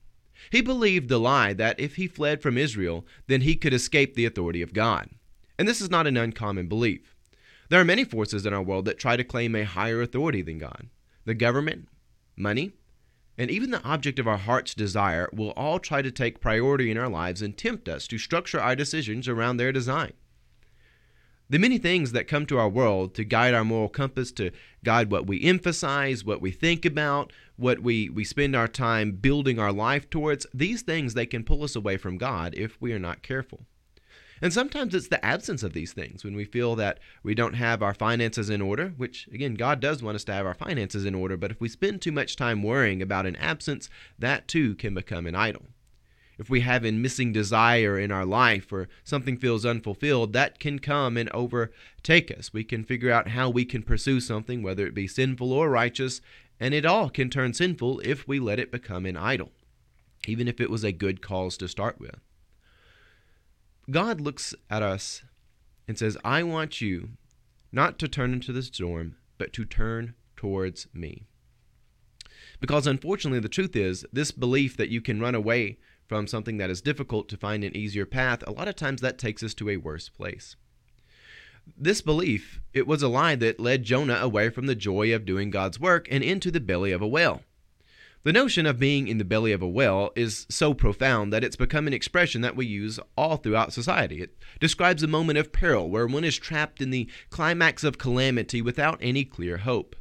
He 0.50 0.62
believed 0.62 1.10
the 1.10 1.19
lie 1.19 1.54
that 1.54 1.80
if 1.80 1.96
he 1.96 2.08
fled 2.08 2.42
from 2.42 2.58
Israel, 2.58 3.06
then 3.28 3.42
he 3.42 3.56
could 3.56 3.74
escape 3.74 4.16
the 4.16 4.25
authority 4.25 4.62
of 4.62 4.74
God. 4.74 5.10
And 5.57 5.68
this 5.68 5.81
is 5.81 5.90
not 5.90 6.07
an 6.07 6.18
uncommon 6.18 6.68
belief. 6.68 7.16
There 7.69 7.80
are 7.80 7.86
many 7.86 8.04
forces 8.04 8.46
in 8.46 8.54
our 8.54 8.62
world 8.62 8.86
that 8.86 9.00
try 9.00 9.16
to 9.16 9.24
claim 9.24 9.56
a 9.56 9.64
higher 9.64 10.02
authority 10.02 10.42
than 10.42 10.57
God. 10.57 10.90
The 11.25 11.34
government, 11.34 11.88
money, 12.36 12.74
and 13.42 13.50
even 13.50 13.72
the 13.72 13.84
object 13.84 14.20
of 14.20 14.28
our 14.28 14.38
heart's 14.38 14.76
desire 14.76 15.28
will 15.34 15.50
all 15.58 15.80
try 15.80 16.04
to 16.04 16.12
take 16.12 16.40
priority 16.40 16.92
in 16.92 16.98
our 16.98 17.10
lives 17.10 17.42
and 17.42 17.58
tempt 17.58 17.90
us 17.90 18.06
to 18.06 18.20
structure 18.20 18.62
our 18.62 18.76
decisions 18.76 19.28
around 19.28 19.58
their 19.58 19.72
design. 19.72 20.14
The 21.50 21.58
many 21.58 21.80
things 21.80 22.12
that 22.12 22.28
come 22.28 22.46
to 22.46 22.60
our 22.60 22.70
world 22.70 23.16
to 23.16 23.24
guide 23.24 23.56
our 23.56 23.64
moral 23.66 23.90
compass, 23.90 24.32
to 24.34 24.52
guide 24.84 25.10
what 25.10 25.26
we 25.26 25.44
emphasize, 25.44 26.24
what 26.24 26.40
we 26.40 26.52
think 26.52 26.86
about, 26.86 27.33
what 27.56 27.80
we, 27.80 28.10
we 28.10 28.24
spend 28.24 28.56
our 28.56 28.68
time 28.68 29.14
building 29.14 29.57
our 29.57 29.74
life 29.74 30.07
towards, 30.07 30.45
these 30.54 30.83
things 30.83 31.16
they 31.16 31.26
can 31.26 31.44
pull 31.44 31.64
us 31.64 31.76
away 31.76 31.98
from 31.98 32.19
God 32.19 32.54
if 32.54 32.80
we 32.80 32.94
are 32.94 33.00
not 33.00 33.24
careful. 33.24 33.66
And 34.42 34.52
sometimes 34.52 34.95
it's 34.95 35.07
the 35.07 35.24
absence 35.24 35.62
of 35.62 35.74
these 35.74 35.94
things 35.94 36.24
when 36.24 36.36
we 36.36 36.45
feel 36.45 36.76
that 36.76 37.00
we 37.24 37.36
don't 37.36 37.54
have 37.54 37.83
our 37.83 37.94
finances 37.94 38.50
in 38.50 38.62
order, 38.62 38.94
which 38.98 39.28
again, 39.31 39.54
God 39.54 39.80
does 39.80 40.02
want 40.02 40.16
us 40.16 40.24
to 40.26 40.33
have 40.33 40.45
our 40.45 40.56
finances 40.56 41.06
in 41.06 41.14
order, 41.14 41.38
but 41.38 41.52
if 41.52 41.62
we 41.62 41.69
spend 41.69 42.02
too 42.02 42.12
much 42.12 42.36
time 42.36 42.64
worrying 42.64 43.02
about 43.02 43.26
an 43.28 43.36
absence, 43.36 43.90
that 44.18 44.48
too 44.48 44.76
can 44.76 44.94
become 44.94 45.28
an 45.28 45.36
idol 45.36 45.68
if 46.42 46.50
we 46.50 46.62
have 46.62 46.83
a 46.83 46.92
missing 46.92 47.31
desire 47.31 48.00
in 48.00 48.12
our 48.12 48.26
life 48.26 48.74
or 48.74 48.90
something 49.04 49.38
feels 49.38 49.64
unfulfilled, 49.64 50.33
that 50.33 50.60
can 50.60 50.80
come 50.80 51.16
and 51.16 51.30
overtake 51.30 52.36
us. 52.36 52.52
We 52.52 52.64
can 52.64 52.83
figure 52.83 53.12
out 53.12 53.28
how 53.30 53.52
we 53.52 53.64
can 53.64 53.83
pursue 53.83 54.19
something, 54.19 54.64
whether 54.64 54.88
it 54.88 54.95
be 54.95 55.07
sinful 55.07 55.54
or 55.54 55.69
righteous, 55.69 56.19
and 56.60 56.74
it 56.74 56.83
all 56.83 57.12
can 57.12 57.30
turn 57.30 57.54
sinful 57.54 58.00
if 58.00 58.28
we 58.28 58.40
let 58.40 58.57
it 58.57 58.71
become 58.71 59.06
an 59.06 59.18
idol, 59.18 59.52
even 60.28 60.48
if 60.48 60.60
it 60.60 60.71
was 60.71 60.83
a 60.83 60.92
good 60.92 61.21
cause 61.21 61.57
to 61.57 61.68
start 61.68 62.00
with. 62.00 62.19
God 63.90 64.21
looks 64.21 64.54
at 64.69 64.83
us 64.83 65.23
and 65.88 65.97
says, 65.97 66.18
I 66.23 66.44
want 66.44 66.81
you 66.81 67.09
not 67.71 67.97
to 68.00 68.07
turn 68.07 68.33
into 68.33 68.54
the 68.54 68.61
storm, 68.61 69.16
but 69.38 69.54
to 69.54 69.66
turn 69.66 70.14
towards 70.35 70.88
me. 70.94 71.23
Because 72.59 72.85
unfortunately, 72.85 73.40
the 73.40 73.50
truth 73.50 73.76
is, 73.76 74.06
this 74.14 74.31
belief 74.31 74.78
that 74.78 74.90
you 74.90 75.02
can 75.02 75.19
run 75.19 75.35
away 75.35 75.80
from 76.07 76.28
something 76.28 76.57
that 76.57 76.69
is 76.69 76.81
difficult 76.81 77.30
to 77.30 77.38
find 77.38 77.64
an 77.64 77.76
easier 77.76 78.06
path, 78.06 78.44
a 78.45 78.52
lot 78.52 78.68
of 78.68 78.76
times 78.76 79.02
that 79.02 79.18
takes 79.18 79.42
us 79.42 79.54
to 79.56 79.69
a 79.69 79.78
worse 79.78 80.09
place. 80.09 80.56
This 81.78 82.02
belief, 82.02 82.59
it 82.73 82.85
was 82.85 83.02
a 83.02 83.07
lie 83.07 83.35
that 83.35 83.59
led 83.59 83.83
Jonah 83.83 84.19
away 84.21 84.50
from 84.50 84.66
the 84.66 84.76
joy 84.76 85.14
of 85.16 85.26
doing 85.26 85.50
God's 85.50 85.80
work 85.80 86.07
and 86.11 86.23
into 86.23 86.52
the 86.52 86.59
belly 86.59 86.92
of 86.92 87.02
a 87.02 87.07
whale. 87.07 87.44
The 88.23 88.33
notion 88.33 88.68
of 88.68 88.78
being 88.78 89.07
in 89.07 89.18
the 89.18 89.25
belly 89.25 89.51
of 89.51 89.63
a 89.63 89.68
whale 89.68 90.11
is 90.16 90.45
so 90.47 90.75
profound 90.75 91.33
that 91.33 91.44
it's 91.44 91.56
become 91.56 91.87
an 91.87 91.94
expression 91.94 92.42
that 92.42 92.56
we 92.56 92.68
use 92.68 92.99
all 93.18 93.37
throughout 93.37 93.73
society. 93.73 94.21
It 94.21 94.37
describes 94.59 95.01
a 95.01 95.07
moment 95.07 95.40
of 95.40 95.51
peril 95.51 95.90
where 95.90 96.06
one 96.06 96.23
is 96.23 96.37
trapped 96.37 96.81
in 96.81 96.92
the 96.92 97.09
climax 97.31 97.83
of 97.83 97.97
calamity 97.97 98.61
without 98.61 98.99
any 99.01 99.25
clear 99.25 99.57
hope. 99.57 99.95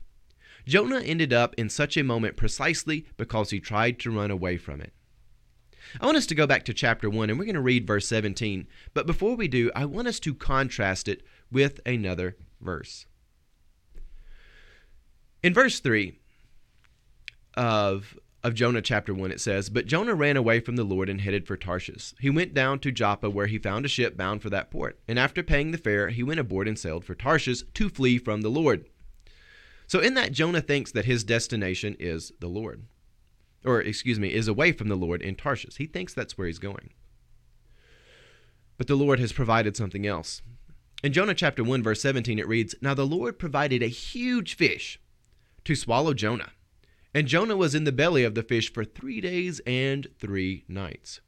Jonah 0.66 1.00
ended 1.00 1.32
up 1.32 1.54
in 1.56 1.70
such 1.70 1.96
a 1.96 2.04
moment 2.04 2.36
precisely 2.36 3.06
because 3.16 3.50
he 3.50 3.58
tried 3.58 3.98
to 4.00 4.10
run 4.10 4.30
away 4.30 4.58
from 4.58 4.82
it. 4.82 4.92
I 5.98 6.04
want 6.04 6.18
us 6.18 6.26
to 6.26 6.34
go 6.34 6.46
back 6.46 6.66
to 6.66 6.74
chapter 6.74 7.08
1 7.08 7.30
and 7.30 7.38
we're 7.38 7.46
going 7.46 7.54
to 7.54 7.60
read 7.60 7.86
verse 7.86 8.06
17. 8.06 8.66
But 8.92 9.06
before 9.06 9.34
we 9.34 9.48
do, 9.48 9.70
I 9.74 9.86
want 9.86 10.08
us 10.08 10.20
to 10.20 10.34
contrast 10.34 11.08
it 11.08 11.22
with 11.50 11.80
another 11.86 12.36
verse. 12.60 13.06
In 15.42 15.54
verse 15.54 15.80
3, 15.80 16.19
of 17.54 18.18
of 18.42 18.54
Jonah 18.54 18.80
chapter 18.80 19.12
1 19.12 19.30
it 19.30 19.40
says, 19.40 19.68
"But 19.68 19.86
Jonah 19.86 20.14
ran 20.14 20.36
away 20.36 20.60
from 20.60 20.76
the 20.76 20.84
Lord 20.84 21.10
and 21.10 21.20
headed 21.20 21.46
for 21.46 21.58
Tarshish. 21.58 22.14
He 22.18 22.30
went 22.30 22.54
down 22.54 22.78
to 22.80 22.90
Joppa 22.90 23.28
where 23.28 23.48
he 23.48 23.58
found 23.58 23.84
a 23.84 23.88
ship 23.88 24.16
bound 24.16 24.40
for 24.40 24.48
that 24.48 24.70
port. 24.70 24.98
And 25.06 25.18
after 25.18 25.42
paying 25.42 25.72
the 25.72 25.78
fare, 25.78 26.08
he 26.08 26.22
went 26.22 26.40
aboard 26.40 26.66
and 26.66 26.78
sailed 26.78 27.04
for 27.04 27.14
Tarshish 27.14 27.62
to 27.74 27.88
flee 27.90 28.16
from 28.16 28.40
the 28.40 28.50
Lord." 28.50 28.88
So 29.86 30.00
in 30.00 30.14
that 30.14 30.32
Jonah 30.32 30.62
thinks 30.62 30.92
that 30.92 31.04
his 31.04 31.24
destination 31.24 31.96
is 31.98 32.32
the 32.40 32.48
Lord. 32.48 32.84
Or 33.62 33.82
excuse 33.82 34.18
me, 34.18 34.32
is 34.32 34.48
away 34.48 34.72
from 34.72 34.88
the 34.88 34.96
Lord 34.96 35.20
in 35.20 35.34
Tarshish. 35.34 35.76
He 35.76 35.86
thinks 35.86 36.14
that's 36.14 36.38
where 36.38 36.46
he's 36.46 36.58
going. 36.58 36.94
But 38.78 38.86
the 38.86 38.96
Lord 38.96 39.18
has 39.18 39.32
provided 39.32 39.76
something 39.76 40.06
else. 40.06 40.40
In 41.02 41.12
Jonah 41.12 41.34
chapter 41.34 41.62
1 41.62 41.82
verse 41.82 42.00
17 42.00 42.38
it 42.38 42.48
reads, 42.48 42.74
"Now 42.80 42.94
the 42.94 43.06
Lord 43.06 43.38
provided 43.38 43.82
a 43.82 43.88
huge 43.88 44.54
fish 44.54 44.98
to 45.64 45.74
swallow 45.74 46.14
Jonah." 46.14 46.52
And 47.14 47.26
Jonah 47.26 47.56
was 47.56 47.74
in 47.74 47.84
the 47.84 47.92
belly 47.92 48.24
of 48.24 48.34
the 48.34 48.42
fish 48.42 48.72
for 48.72 48.84
three 48.84 49.20
days 49.20 49.60
and 49.66 50.06
three 50.18 50.64
nights. 50.68 51.20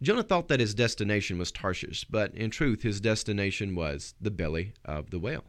Jonah 0.00 0.22
thought 0.22 0.48
that 0.48 0.58
his 0.58 0.74
destination 0.74 1.38
was 1.38 1.52
Tarshish, 1.52 2.04
but 2.10 2.34
in 2.34 2.50
truth, 2.50 2.82
his 2.82 3.00
destination 3.00 3.74
was 3.74 4.14
the 4.20 4.32
belly 4.32 4.72
of 4.84 5.10
the 5.10 5.18
whale, 5.18 5.44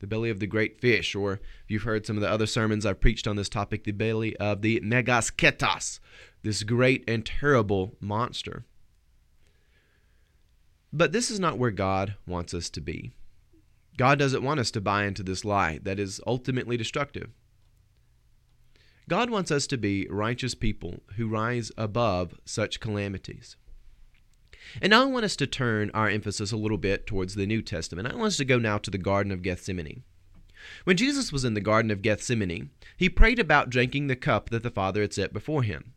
the 0.00 0.08
belly 0.08 0.28
of 0.28 0.40
the 0.40 0.46
great 0.46 0.80
fish, 0.80 1.14
or 1.14 1.34
if 1.34 1.40
you've 1.68 1.84
heard 1.84 2.04
some 2.04 2.16
of 2.16 2.20
the 2.20 2.30
other 2.30 2.46
sermons 2.46 2.84
I've 2.84 3.00
preached 3.00 3.28
on 3.28 3.36
this 3.36 3.48
topic, 3.48 3.84
the 3.84 3.92
belly 3.92 4.36
of 4.38 4.62
the 4.62 4.80
megasketos, 4.80 6.00
this 6.42 6.64
great 6.64 7.04
and 7.06 7.24
terrible 7.24 7.94
monster. 8.00 8.64
But 10.92 11.12
this 11.12 11.30
is 11.30 11.38
not 11.38 11.58
where 11.58 11.70
God 11.70 12.14
wants 12.26 12.52
us 12.52 12.70
to 12.70 12.80
be. 12.80 13.12
God 13.96 14.18
doesn't 14.18 14.42
want 14.42 14.60
us 14.60 14.70
to 14.72 14.80
buy 14.80 15.04
into 15.04 15.22
this 15.22 15.44
lie 15.44 15.78
that 15.82 15.98
is 15.98 16.20
ultimately 16.26 16.76
destructive. 16.76 17.30
God 19.08 19.28
wants 19.28 19.50
us 19.50 19.66
to 19.66 19.76
be 19.76 20.06
righteous 20.08 20.54
people 20.54 21.00
who 21.16 21.26
rise 21.26 21.72
above 21.76 22.34
such 22.44 22.80
calamities. 22.80 23.56
And 24.80 24.90
now 24.90 25.02
I 25.02 25.06
want 25.06 25.24
us 25.24 25.36
to 25.36 25.46
turn 25.46 25.90
our 25.92 26.08
emphasis 26.08 26.52
a 26.52 26.56
little 26.56 26.78
bit 26.78 27.06
towards 27.06 27.34
the 27.34 27.46
New 27.46 27.60
Testament. 27.60 28.06
I 28.06 28.14
want 28.14 28.28
us 28.28 28.36
to 28.36 28.44
go 28.44 28.58
now 28.58 28.78
to 28.78 28.90
the 28.90 28.98
Garden 28.98 29.32
of 29.32 29.42
Gethsemane. 29.42 30.04
When 30.84 30.96
Jesus 30.96 31.32
was 31.32 31.44
in 31.44 31.54
the 31.54 31.60
Garden 31.60 31.90
of 31.90 32.02
Gethsemane, 32.02 32.70
he 32.96 33.08
prayed 33.08 33.38
about 33.38 33.70
drinking 33.70 34.06
the 34.06 34.16
cup 34.16 34.50
that 34.50 34.62
the 34.62 34.70
Father 34.70 35.00
had 35.00 35.12
set 35.12 35.32
before 35.32 35.62
him. 35.62 35.94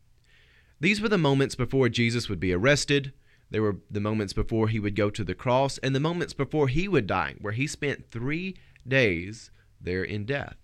These 0.80 1.00
were 1.00 1.08
the 1.08 1.18
moments 1.18 1.54
before 1.54 1.88
Jesus 1.88 2.28
would 2.28 2.40
be 2.40 2.52
arrested, 2.52 3.12
there 3.50 3.62
were 3.62 3.76
the 3.90 4.00
moments 4.00 4.32
before 4.32 4.68
he 4.68 4.80
would 4.80 4.96
go 4.96 5.10
to 5.10 5.24
the 5.24 5.34
cross 5.34 5.78
and 5.78 5.94
the 5.94 6.00
moments 6.00 6.32
before 6.32 6.68
he 6.68 6.88
would 6.88 7.06
die, 7.06 7.34
where 7.40 7.52
he 7.52 7.66
spent 7.66 8.10
three 8.10 8.56
days 8.86 9.50
there 9.80 10.02
in 10.02 10.24
death. 10.24 10.56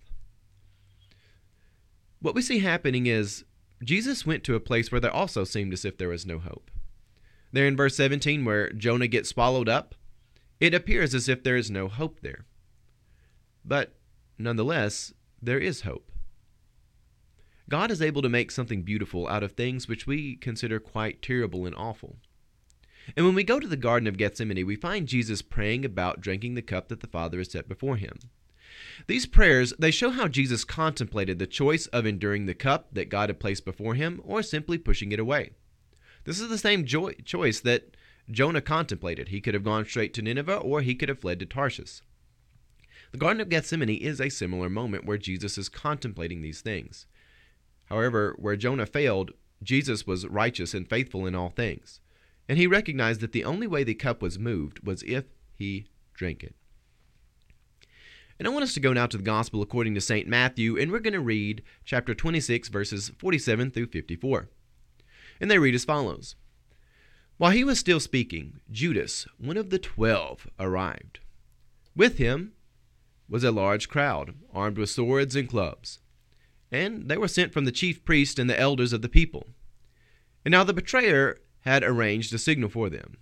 What 2.21 2.35
we 2.35 2.41
see 2.41 2.59
happening 2.59 3.07
is 3.07 3.45
Jesus 3.83 4.25
went 4.25 4.43
to 4.43 4.55
a 4.55 4.59
place 4.59 4.91
where 4.91 5.01
there 5.01 5.11
also 5.11 5.43
seemed 5.43 5.73
as 5.73 5.85
if 5.85 5.97
there 5.97 6.09
was 6.09 6.25
no 6.25 6.39
hope. 6.39 6.69
There 7.51 7.67
in 7.67 7.75
verse 7.75 7.95
17, 7.95 8.45
where 8.45 8.71
Jonah 8.71 9.07
gets 9.07 9.29
swallowed 9.29 9.67
up, 9.67 9.95
it 10.59 10.73
appears 10.73 11.15
as 11.15 11.27
if 11.27 11.43
there 11.43 11.57
is 11.57 11.71
no 11.71 11.87
hope 11.87 12.19
there. 12.21 12.45
But 13.65 13.95
nonetheless, 14.37 15.13
there 15.41 15.59
is 15.59 15.81
hope. 15.81 16.11
God 17.69 17.89
is 17.89 18.01
able 18.01 18.21
to 18.21 18.29
make 18.29 18.51
something 18.51 18.83
beautiful 18.83 19.27
out 19.27 19.43
of 19.43 19.53
things 19.53 19.87
which 19.87 20.05
we 20.05 20.35
consider 20.35 20.79
quite 20.79 21.21
terrible 21.21 21.65
and 21.65 21.75
awful. 21.75 22.17
And 23.15 23.25
when 23.25 23.35
we 23.35 23.43
go 23.43 23.59
to 23.59 23.67
the 23.67 23.77
Garden 23.77 24.07
of 24.07 24.17
Gethsemane, 24.17 24.65
we 24.65 24.75
find 24.75 25.07
Jesus 25.07 25.41
praying 25.41 25.85
about 25.85 26.21
drinking 26.21 26.53
the 26.53 26.61
cup 26.61 26.87
that 26.89 27.01
the 27.01 27.07
Father 27.07 27.39
has 27.39 27.51
set 27.51 27.67
before 27.67 27.97
him. 27.97 28.17
These 29.07 29.25
prayers, 29.25 29.73
they 29.79 29.91
show 29.91 30.11
how 30.11 30.27
Jesus 30.27 30.63
contemplated 30.63 31.39
the 31.39 31.47
choice 31.47 31.87
of 31.87 32.05
enduring 32.05 32.45
the 32.45 32.53
cup 32.53 32.93
that 32.93 33.09
God 33.09 33.29
had 33.29 33.39
placed 33.39 33.65
before 33.65 33.95
him 33.95 34.21
or 34.23 34.41
simply 34.41 34.77
pushing 34.77 35.11
it 35.11 35.19
away. 35.19 35.51
This 36.23 36.39
is 36.39 36.49
the 36.49 36.57
same 36.57 36.85
jo- 36.85 37.11
choice 37.25 37.59
that 37.61 37.97
Jonah 38.29 38.61
contemplated. 38.61 39.29
He 39.29 39.41
could 39.41 39.53
have 39.53 39.63
gone 39.63 39.85
straight 39.85 40.13
to 40.13 40.21
Nineveh 40.21 40.57
or 40.57 40.81
he 40.81 40.95
could 40.95 41.09
have 41.09 41.19
fled 41.19 41.39
to 41.39 41.45
Tarshish. 41.45 42.01
The 43.11 43.17
Garden 43.17 43.41
of 43.41 43.49
Gethsemane 43.49 43.89
is 43.89 44.21
a 44.21 44.29
similar 44.29 44.69
moment 44.69 45.05
where 45.05 45.17
Jesus 45.17 45.57
is 45.57 45.67
contemplating 45.67 46.41
these 46.41 46.61
things. 46.61 47.07
However, 47.85 48.35
where 48.37 48.55
Jonah 48.55 48.85
failed, 48.85 49.31
Jesus 49.61 50.07
was 50.07 50.27
righteous 50.27 50.73
and 50.73 50.87
faithful 50.87 51.25
in 51.25 51.35
all 51.35 51.49
things 51.49 51.99
and 52.51 52.59
he 52.59 52.67
recognized 52.67 53.21
that 53.21 53.31
the 53.31 53.45
only 53.45 53.65
way 53.65 53.81
the 53.81 53.93
cup 53.93 54.21
was 54.21 54.37
moved 54.37 54.85
was 54.85 55.03
if 55.03 55.23
he 55.53 55.85
drank 56.13 56.43
it. 56.43 56.53
And 58.37 58.45
I 58.45 58.51
want 58.51 58.63
us 58.63 58.73
to 58.73 58.81
go 58.81 58.91
now 58.91 59.05
to 59.05 59.15
the 59.15 59.23
Gospel 59.23 59.61
according 59.61 59.95
to 59.95 60.01
St. 60.01 60.27
Matthew, 60.27 60.77
and 60.77 60.91
we're 60.91 60.99
going 60.99 61.13
to 61.13 61.21
read 61.21 61.63
chapter 61.85 62.13
26, 62.13 62.67
verses 62.67 63.09
47 63.17 63.71
through 63.71 63.85
54. 63.85 64.49
And 65.39 65.49
they 65.49 65.59
read 65.59 65.75
as 65.75 65.85
follows 65.85 66.35
While 67.37 67.51
he 67.51 67.63
was 67.63 67.79
still 67.79 68.01
speaking, 68.01 68.59
Judas, 68.69 69.25
one 69.37 69.55
of 69.55 69.69
the 69.69 69.79
twelve, 69.79 70.45
arrived. 70.59 71.19
With 71.95 72.17
him 72.17 72.51
was 73.29 73.45
a 73.45 73.51
large 73.51 73.87
crowd, 73.87 74.35
armed 74.53 74.77
with 74.77 74.89
swords 74.89 75.37
and 75.37 75.47
clubs. 75.47 75.99
And 76.69 77.07
they 77.07 77.15
were 77.15 77.29
sent 77.29 77.53
from 77.53 77.63
the 77.63 77.71
chief 77.71 78.03
priest 78.03 78.37
and 78.37 78.49
the 78.49 78.59
elders 78.59 78.91
of 78.91 79.01
the 79.01 79.07
people. 79.07 79.47
And 80.43 80.51
now 80.51 80.65
the 80.65 80.73
betrayer 80.73 81.37
had 81.61 81.83
arranged 81.83 82.33
a 82.33 82.37
signal 82.37 82.69
for 82.69 82.89
them. 82.89 83.17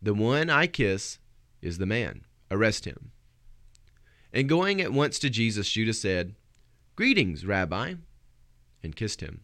The 0.00 0.14
one 0.14 0.48
I 0.50 0.66
kiss 0.66 1.18
is 1.60 1.78
the 1.78 1.86
man. 1.86 2.24
Arrest 2.50 2.84
him. 2.84 3.12
And 4.32 4.48
going 4.48 4.80
at 4.80 4.92
once 4.92 5.18
to 5.18 5.30
Jesus, 5.30 5.70
Judas 5.70 6.00
said, 6.00 6.34
Greetings, 6.96 7.44
Rabbi, 7.44 7.94
and 8.82 8.96
kissed 8.96 9.20
him. 9.20 9.40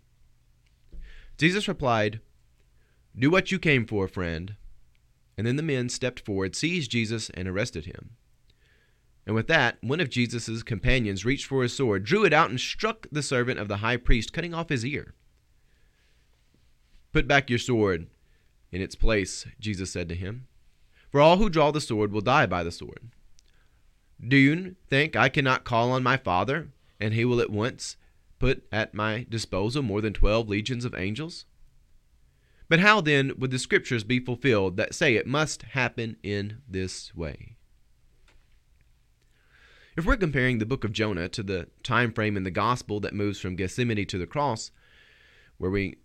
Jesus 1.39 1.69
replied, 1.69 2.21
Do 3.17 3.31
what 3.31 3.51
you 3.51 3.59
came 3.59 3.87
for, 3.87 4.09
friend. 4.09 4.57
And 5.37 5.47
then 5.47 5.57
the 5.57 5.63
men 5.63 5.89
stepped 5.89 6.21
forward, 6.21 6.55
seized 6.55 6.91
Jesus, 6.91 7.31
and 7.31 7.49
arrested 7.49 7.87
him. 7.87 8.11
And 9.27 9.35
with 9.35 9.49
that, 9.49 9.79
one 9.81 10.01
of 10.01 10.11
Jesus' 10.11 10.63
companions 10.63 11.25
reached 11.25 11.47
for 11.47 11.63
his 11.63 11.75
sword, 11.75 12.05
drew 12.05 12.25
it 12.25 12.33
out, 12.33 12.51
and 12.51 12.61
struck 12.61 13.07
the 13.11 13.23
servant 13.23 13.59
of 13.59 13.69
the 13.69 13.79
high 13.79 13.97
priest, 13.97 14.33
cutting 14.33 14.55
off 14.55 14.69
his 14.69 14.85
ear. 14.85 15.15
Put 17.13 17.27
back 17.27 17.49
your 17.49 17.59
sword 17.59 18.07
in 18.75 18.83
its 18.83 18.97
place, 18.97 19.47
Jesus 19.61 19.93
said 19.93 20.09
to 20.09 20.17
him. 20.17 20.49
For 21.13 21.21
all 21.21 21.37
who 21.37 21.49
draw 21.49 21.71
the 21.71 21.81
sword 21.81 22.11
will 22.11 22.21
die 22.21 22.47
by 22.47 22.65
the 22.65 22.73
sword. 22.73 23.13
Do 24.21 24.37
you 24.37 24.75
think 24.91 25.15
I 25.15 25.29
cannot 25.29 25.63
call 25.63 25.93
on 25.93 26.03
my 26.03 26.17
Father, 26.17 26.71
and 26.99 27.15
he 27.15 27.25
will 27.25 27.41
at 27.41 27.51
once 27.51 27.97
put 28.41 28.65
at 28.73 28.93
my 28.93 29.27
disposal 29.29 29.83
more 29.83 30.01
than 30.01 30.13
twelve 30.13 30.49
legions 30.49 30.85
of 30.85 30.93
angels? 30.97 31.45
But 32.69 32.81
how 32.81 33.01
then 33.01 33.35
would 33.39 33.53
the 33.53 33.61
scriptures 33.61 34.03
be 34.03 34.19
fulfilled 34.19 34.77
that 34.77 34.93
say 34.93 35.15
it 35.15 35.27
must 35.27 35.63
happen 35.63 36.17
in 36.25 36.59
this 36.69 37.15
way? 37.15 37.55
If 39.97 40.05
we're 40.05 40.17
comparing 40.17 40.59
the 40.59 40.67
book 40.67 40.83
of 40.83 40.93
Jonah 40.93 41.29
to 41.29 41.45
the 41.45 41.69
time 41.85 42.13
frame 42.13 42.37
in 42.37 42.43
the 42.43 42.51
gospel 42.51 42.99
that 43.01 43.15
moves 43.15 43.39
from 43.39 43.55
Gethsemane 43.55 44.05
to 44.07 44.19
the 44.19 44.27
cross, 44.27 44.73
where 45.59 45.71
we 45.71 45.99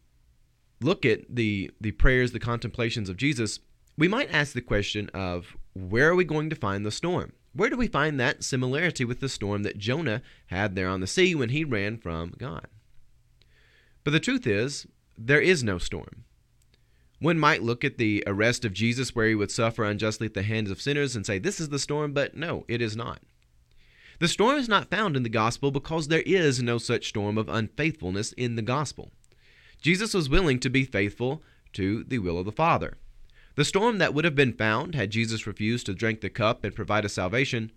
look 0.81 1.05
at 1.05 1.21
the 1.29 1.71
the 1.79 1.91
prayers, 1.91 2.31
the 2.31 2.39
contemplations 2.39 3.09
of 3.09 3.17
Jesus, 3.17 3.59
we 3.97 4.07
might 4.07 4.33
ask 4.33 4.53
the 4.53 4.61
question 4.61 5.09
of 5.13 5.57
where 5.73 6.09
are 6.09 6.15
we 6.15 6.23
going 6.23 6.49
to 6.49 6.55
find 6.55 6.85
the 6.85 6.91
storm? 6.91 7.33
Where 7.53 7.69
do 7.69 7.77
we 7.77 7.87
find 7.87 8.19
that 8.19 8.43
similarity 8.43 9.03
with 9.03 9.19
the 9.19 9.29
storm 9.29 9.63
that 9.63 9.77
Jonah 9.77 10.21
had 10.47 10.75
there 10.75 10.87
on 10.87 11.01
the 11.01 11.07
sea 11.07 11.33
when 11.35 11.49
he 11.49 11.63
ran 11.63 11.97
from 11.97 12.33
God? 12.37 12.67
But 14.03 14.11
the 14.11 14.19
truth 14.19 14.45
is, 14.45 14.87
there 15.17 15.41
is 15.41 15.63
no 15.63 15.77
storm. 15.77 16.25
One 17.19 17.37
might 17.37 17.63
look 17.63 17.83
at 17.83 17.97
the 17.97 18.23
arrest 18.25 18.63
of 18.63 18.71
Jesus 18.71 19.13
where 19.13 19.27
he 19.27 19.35
would 19.35 19.51
suffer 19.51 19.83
unjustly 19.83 20.27
at 20.27 20.33
the 20.33 20.43
hands 20.43 20.71
of 20.71 20.81
sinners 20.81 21.15
and 21.15 21.25
say, 21.25 21.37
This 21.37 21.59
is 21.59 21.69
the 21.69 21.79
storm, 21.79 22.13
but 22.13 22.37
no, 22.37 22.63
it 22.69 22.81
is 22.81 22.95
not. 22.95 23.21
The 24.19 24.27
storm 24.27 24.57
is 24.57 24.69
not 24.69 24.89
found 24.89 25.17
in 25.17 25.23
the 25.23 25.29
gospel 25.29 25.71
because 25.71 26.07
there 26.07 26.23
is 26.25 26.61
no 26.61 26.77
such 26.77 27.09
storm 27.09 27.37
of 27.37 27.49
unfaithfulness 27.49 28.31
in 28.33 28.55
the 28.55 28.61
gospel. 28.61 29.11
Jesus 29.81 30.13
was 30.13 30.29
willing 30.29 30.59
to 30.59 30.69
be 30.69 30.83
faithful 30.83 31.43
to 31.73 32.03
the 32.03 32.19
will 32.19 32.37
of 32.37 32.45
the 32.45 32.51
Father. 32.51 32.97
The 33.55 33.65
storm 33.65 33.97
that 33.97 34.13
would 34.13 34.25
have 34.25 34.35
been 34.35 34.53
found 34.53 34.95
had 34.95 35.11
Jesus 35.11 35.47
refused 35.47 35.85
to 35.87 35.93
drink 35.93 36.21
the 36.21 36.29
cup 36.29 36.63
and 36.63 36.75
provide 36.75 37.05
a 37.05 37.09
salvation 37.09 37.71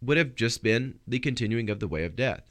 would 0.00 0.16
have 0.16 0.34
just 0.34 0.62
been 0.62 1.00
the 1.06 1.18
continuing 1.18 1.70
of 1.70 1.80
the 1.80 1.88
way 1.88 2.04
of 2.04 2.16
death. 2.16 2.50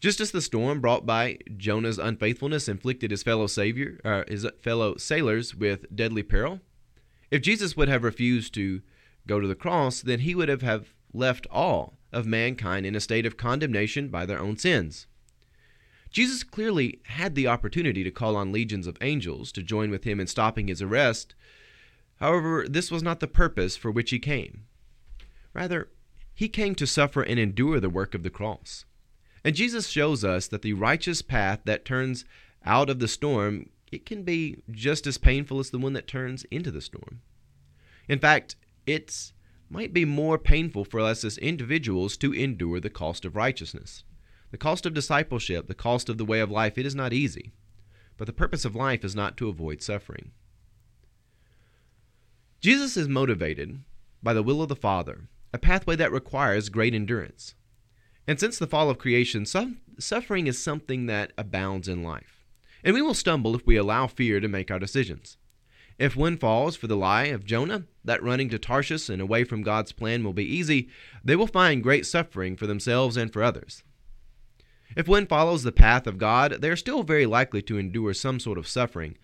Just 0.00 0.20
as 0.20 0.32
the 0.32 0.42
storm 0.42 0.80
brought 0.80 1.06
by 1.06 1.38
Jonah's 1.56 1.98
unfaithfulness 1.98 2.68
inflicted 2.68 3.10
his 3.10 3.22
fellow 3.22 3.46
savior, 3.46 4.00
uh, 4.04 4.24
his 4.28 4.46
fellow 4.60 4.96
sailors 4.96 5.54
with 5.54 5.94
deadly 5.94 6.22
peril, 6.22 6.60
if 7.30 7.40
Jesus 7.40 7.76
would 7.76 7.88
have 7.88 8.04
refused 8.04 8.52
to 8.54 8.82
go 9.26 9.40
to 9.40 9.48
the 9.48 9.54
cross, 9.54 10.02
then 10.02 10.20
he 10.20 10.34
would 10.34 10.48
have, 10.48 10.62
have 10.62 10.94
left 11.12 11.46
all 11.50 11.94
of 12.12 12.26
mankind 12.26 12.84
in 12.84 12.94
a 12.94 13.00
state 13.00 13.24
of 13.24 13.36
condemnation 13.36 14.08
by 14.08 14.26
their 14.26 14.40
own 14.40 14.56
sins. 14.56 15.06
Jesus 16.14 16.44
clearly 16.44 17.00
had 17.06 17.34
the 17.34 17.48
opportunity 17.48 18.04
to 18.04 18.10
call 18.12 18.36
on 18.36 18.52
legions 18.52 18.86
of 18.86 18.96
angels 19.00 19.50
to 19.50 19.64
join 19.64 19.90
with 19.90 20.04
him 20.04 20.20
in 20.20 20.28
stopping 20.28 20.68
his 20.68 20.80
arrest. 20.80 21.34
However, 22.20 22.66
this 22.68 22.88
was 22.88 23.02
not 23.02 23.18
the 23.18 23.26
purpose 23.26 23.76
for 23.76 23.90
which 23.90 24.10
he 24.10 24.20
came. 24.20 24.66
Rather, 25.54 25.90
he 26.32 26.48
came 26.48 26.76
to 26.76 26.86
suffer 26.86 27.22
and 27.22 27.40
endure 27.40 27.80
the 27.80 27.90
work 27.90 28.14
of 28.14 28.22
the 28.22 28.30
cross. 28.30 28.84
And 29.42 29.56
Jesus 29.56 29.88
shows 29.88 30.22
us 30.22 30.46
that 30.46 30.62
the 30.62 30.74
righteous 30.74 31.20
path 31.20 31.62
that 31.64 31.84
turns 31.84 32.24
out 32.64 32.88
of 32.88 33.00
the 33.00 33.08
storm, 33.08 33.68
it 33.90 34.06
can 34.06 34.22
be 34.22 34.58
just 34.70 35.08
as 35.08 35.18
painful 35.18 35.58
as 35.58 35.70
the 35.70 35.80
one 35.80 35.94
that 35.94 36.06
turns 36.06 36.44
into 36.44 36.70
the 36.70 36.80
storm. 36.80 37.22
In 38.08 38.20
fact, 38.20 38.54
it 38.86 39.32
might 39.68 39.92
be 39.92 40.04
more 40.04 40.38
painful 40.38 40.84
for 40.84 41.00
us 41.00 41.24
as 41.24 41.38
individuals 41.38 42.16
to 42.18 42.32
endure 42.32 42.78
the 42.78 42.88
cost 42.88 43.24
of 43.24 43.34
righteousness. 43.34 44.04
The 44.54 44.58
cost 44.58 44.86
of 44.86 44.94
discipleship, 44.94 45.66
the 45.66 45.74
cost 45.74 46.08
of 46.08 46.16
the 46.16 46.24
way 46.24 46.38
of 46.38 46.48
life, 46.48 46.78
it 46.78 46.86
is 46.86 46.94
not 46.94 47.12
easy. 47.12 47.50
But 48.16 48.28
the 48.28 48.32
purpose 48.32 48.64
of 48.64 48.76
life 48.76 49.04
is 49.04 49.12
not 49.12 49.36
to 49.38 49.48
avoid 49.48 49.82
suffering. 49.82 50.30
Jesus 52.60 52.96
is 52.96 53.08
motivated 53.08 53.80
by 54.22 54.32
the 54.32 54.44
will 54.44 54.62
of 54.62 54.68
the 54.68 54.76
Father, 54.76 55.22
a 55.52 55.58
pathway 55.58 55.96
that 55.96 56.12
requires 56.12 56.68
great 56.68 56.94
endurance. 56.94 57.56
And 58.28 58.38
since 58.38 58.56
the 58.56 58.68
fall 58.68 58.88
of 58.90 58.96
creation, 58.96 59.44
suffering 59.44 60.46
is 60.46 60.62
something 60.62 61.06
that 61.06 61.32
abounds 61.36 61.88
in 61.88 62.04
life. 62.04 62.46
And 62.84 62.94
we 62.94 63.02
will 63.02 63.12
stumble 63.12 63.56
if 63.56 63.66
we 63.66 63.74
allow 63.74 64.06
fear 64.06 64.38
to 64.38 64.46
make 64.46 64.70
our 64.70 64.78
decisions. 64.78 65.36
If 65.98 66.14
one 66.14 66.36
falls 66.36 66.76
for 66.76 66.86
the 66.86 66.96
lie 66.96 67.24
of 67.24 67.44
Jonah, 67.44 67.86
that 68.04 68.22
running 68.22 68.50
to 68.50 68.60
Tarshish 68.60 69.08
and 69.08 69.20
away 69.20 69.42
from 69.42 69.62
God's 69.62 69.90
plan 69.90 70.22
will 70.22 70.32
be 70.32 70.44
easy, 70.44 70.90
they 71.24 71.34
will 71.34 71.48
find 71.48 71.82
great 71.82 72.06
suffering 72.06 72.54
for 72.54 72.68
themselves 72.68 73.16
and 73.16 73.32
for 73.32 73.42
others. 73.42 73.82
If 74.96 75.08
one 75.08 75.26
follows 75.26 75.62
the 75.62 75.72
path 75.72 76.06
of 76.06 76.18
God, 76.18 76.58
they 76.60 76.70
are 76.70 76.76
still 76.76 77.02
very 77.02 77.26
likely 77.26 77.62
to 77.62 77.78
endure 77.78 78.14
some 78.14 78.38
sort 78.38 78.58
of 78.58 78.68
suffering, 78.68 79.16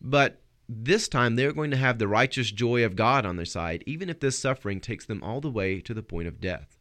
but 0.00 0.40
this 0.68 1.08
time 1.08 1.36
they 1.36 1.46
are 1.46 1.52
going 1.52 1.70
to 1.70 1.76
have 1.76 1.98
the 1.98 2.08
righteous 2.08 2.50
joy 2.50 2.84
of 2.84 2.96
God 2.96 3.24
on 3.24 3.36
their 3.36 3.44
side, 3.44 3.82
even 3.86 4.10
if 4.10 4.20
this 4.20 4.38
suffering 4.38 4.80
takes 4.80 5.06
them 5.06 5.22
all 5.22 5.40
the 5.40 5.50
way 5.50 5.80
to 5.80 5.94
the 5.94 6.02
point 6.02 6.28
of 6.28 6.40
death. 6.40 6.78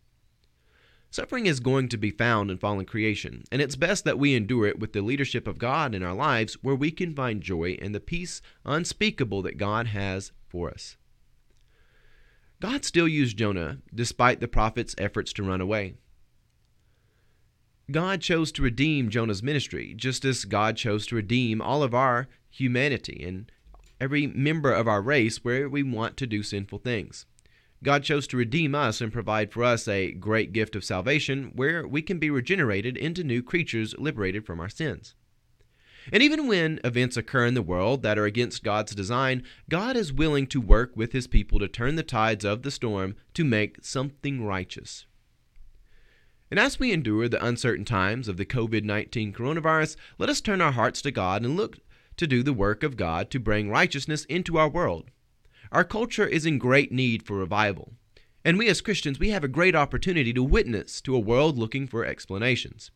Suffering 1.10 1.46
is 1.46 1.62
going 1.62 1.88
to 1.90 1.98
be 1.98 2.12
found 2.12 2.52
in 2.52 2.58
fallen 2.58 2.86
creation, 2.86 3.44
and 3.50 3.62
it's 3.62 3.78
best 3.78 4.04
that 4.04 4.20
we 4.20 4.36
endure 4.36 4.68
it 4.68 4.80
with 4.80 4.92
the 4.92 5.02
leadership 5.02 5.48
of 5.48 5.58
God 5.58 5.96
in 5.96 6.04
our 6.04 6.14
lives 6.14 6.56
where 6.62 6.76
we 6.76 6.92
can 6.92 7.16
find 7.16 7.42
joy 7.42 7.78
and 7.82 7.96
the 7.96 8.02
peace 8.02 8.42
unspeakable 8.66 9.42
that 9.44 9.58
God 9.58 9.88
has 9.88 10.34
for 10.50 10.70
us. 10.70 10.98
God 12.60 12.84
still 12.84 13.08
used 13.08 13.38
Jonah 13.38 13.78
despite 13.94 14.42
the 14.42 14.48
prophet's 14.50 14.96
efforts 14.98 15.32
to 15.34 15.44
run 15.44 15.62
away. 15.62 15.96
God 17.90 18.20
chose 18.20 18.52
to 18.52 18.62
redeem 18.62 19.10
Jonah's 19.10 19.42
ministry, 19.42 19.94
just 19.96 20.26
as 20.26 20.44
God 20.44 20.76
chose 20.76 21.08
to 21.08 21.16
redeem 21.16 21.62
all 21.62 21.84
of 21.84 21.94
our 21.94 22.28
humanity 22.50 23.24
and 23.26 23.50
every 24.02 24.28
member 24.28 24.74
of 24.74 24.90
our 24.90 25.02
race 25.02 25.38
where 25.46 25.70
we 25.70 25.84
want 25.84 26.18
to 26.18 26.28
do 26.28 26.44
sinful 26.44 26.80
things. 26.80 27.26
God 27.82 28.04
chose 28.04 28.28
to 28.28 28.38
redeem 28.38 28.76
us 28.76 29.00
and 29.00 29.14
provide 29.14 29.54
for 29.54 29.64
us 29.64 29.88
a 29.88 30.12
great 30.12 30.52
gift 30.52 30.76
of 30.76 30.84
salvation 30.84 31.52
where 31.56 31.88
we 31.88 32.02
can 32.02 32.20
be 32.20 32.30
regenerated 32.30 32.98
into 32.98 33.24
new 33.24 33.42
creatures 33.42 33.96
liberated 33.98 34.46
from 34.46 34.60
our 34.60 34.70
sins. 34.70 35.16
And 36.12 36.22
even 36.22 36.48
when 36.48 36.82
events 36.84 37.16
occur 37.16 37.46
in 37.46 37.54
the 37.54 37.62
world 37.62 38.04
that 38.04 38.18
are 38.18 38.26
against 38.26 38.64
God's 38.64 38.94
design, 38.96 39.44
God 39.70 39.96
is 39.96 40.12
willing 40.12 40.48
to 40.48 40.60
work 40.60 40.92
with 40.96 41.14
his 41.14 41.28
people 41.28 41.58
to 41.60 41.70
turn 41.70 41.96
the 41.96 42.04
tides 42.04 42.44
of 42.44 42.64
the 42.64 42.72
storm 42.72 43.16
to 43.34 43.46
make 43.46 43.78
something 43.82 44.44
righteous. 44.44 45.06
And 46.50 46.60
as 46.60 46.80
we 46.80 46.94
endure 46.94 47.28
the 47.28 47.44
uncertain 47.46 47.84
times 47.84 48.28
of 48.28 48.38
the 48.38 48.46
COVID 48.46 48.84
19 48.84 49.34
coronavirus, 49.34 49.98
let 50.18 50.30
us 50.30 50.42
turn 50.42 50.62
our 50.62 50.72
hearts 50.72 51.02
to 51.02 51.12
God 51.12 51.44
and 51.44 51.58
look 51.58 51.80
to 52.16 52.28
do 52.28 52.42
the 52.42 52.54
work 52.54 52.84
of 52.84 52.98
God 52.98 53.30
to 53.32 53.40
bring 53.40 53.70
righteousness 53.70 54.26
into 54.26 54.58
our 54.58 54.70
world. 54.70 55.12
Our 55.72 55.84
culture 55.84 56.26
is 56.26 56.46
in 56.46 56.58
great 56.58 56.92
need 56.92 57.24
for 57.24 57.38
revival. 57.38 57.94
And 58.46 58.58
we 58.58 58.70
as 58.70 58.80
Christians, 58.80 59.20
we 59.20 59.30
have 59.30 59.44
a 59.44 59.50
great 59.50 59.76
opportunity 59.76 60.32
to 60.32 60.44
witness 60.44 61.02
to 61.02 61.16
a 61.16 61.20
world 61.20 61.58
looking 61.58 61.86
for 61.86 62.06
explanations. 62.06 62.92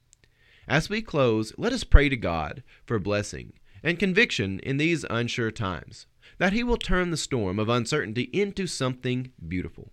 As 0.67 0.89
we 0.89 1.01
close, 1.01 1.53
let 1.57 1.73
us 1.73 1.83
pray 1.83 2.07
to 2.07 2.15
God 2.15 2.63
for 2.85 2.99
blessing 2.99 3.53
and 3.83 3.99
conviction 3.99 4.59
in 4.59 4.77
these 4.77 5.05
unsure 5.09 5.51
times, 5.51 6.05
that 6.37 6.53
He 6.53 6.63
will 6.63 6.77
turn 6.77 7.11
the 7.11 7.17
storm 7.17 7.59
of 7.59 7.67
uncertainty 7.67 8.29
into 8.31 8.67
something 8.67 9.31
beautiful. 9.45 9.91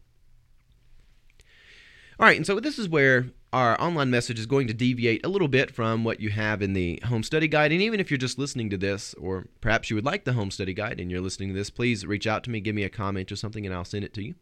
All 2.21 2.27
right, 2.27 2.37
and 2.37 2.47
so 2.47 2.61
this 2.61 2.79
is 2.79 2.88
where 2.88 3.27
our 3.53 3.81
online 3.81 4.11
message 4.11 4.39
is 4.39 4.47
going 4.47 4.67
to 4.67 4.75
deviate 4.75 5.25
a 5.25 5.29
little 5.29 5.49
bit 5.49 5.71
from 5.71 6.05
what 6.05 6.21
you 6.21 6.31
have 6.31 6.61
in 6.61 6.75
the 6.75 7.01
home 7.07 7.23
study 7.23 7.49
guide. 7.49 7.73
And 7.73 7.81
even 7.81 7.99
if 7.99 8.11
you're 8.11 8.19
just 8.19 8.39
listening 8.39 8.69
to 8.71 8.77
this, 8.77 9.15
or 9.15 9.47
perhaps 9.61 9.89
you 9.89 9.97
would 9.97 10.05
like 10.05 10.25
the 10.25 10.35
home 10.35 10.51
study 10.51 10.75
guide 10.75 11.01
and 11.01 11.11
you're 11.11 11.21
listening 11.21 11.49
to 11.49 11.55
this, 11.55 11.71
please 11.71 12.05
reach 12.05 12.27
out 12.27 12.45
to 12.45 12.51
me, 12.51 12.61
give 12.61 12.75
me 12.75 12.85
a 12.85 12.91
comment 12.91 13.33
or 13.33 13.37
something, 13.37 13.65
and 13.65 13.75
I'll 13.75 13.85
send 13.85 14.05
it 14.05 14.13
to 14.15 14.23
you. 14.23 14.35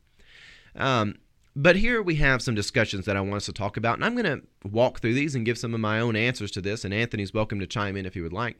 Um, 0.75 1.16
but 1.55 1.77
here 1.77 2.03
we 2.03 2.16
have 2.16 2.42
some 2.42 2.55
discussions 2.55 3.07
that 3.07 3.16
I 3.16 3.21
want 3.21 3.37
us 3.37 3.47
to 3.47 3.53
talk 3.53 3.77
about, 3.77 3.95
and 3.95 4.05
I'm 4.05 4.16
going 4.16 4.40
to 4.40 4.69
walk 4.69 5.01
through 5.01 5.14
these 5.14 5.35
and 5.35 5.47
give 5.47 5.57
some 5.57 5.73
of 5.73 5.81
my 5.81 6.01
own 6.01 6.16
answers 6.16 6.51
to 6.53 6.61
this, 6.61 6.85
and 6.85 6.92
Anthony's 6.92 7.33
welcome 7.33 7.61
to 7.61 7.66
chime 7.66 7.97
in 7.97 8.07
if 8.07 8.14
he 8.14 8.21
would 8.21 8.33
like. 8.33 8.57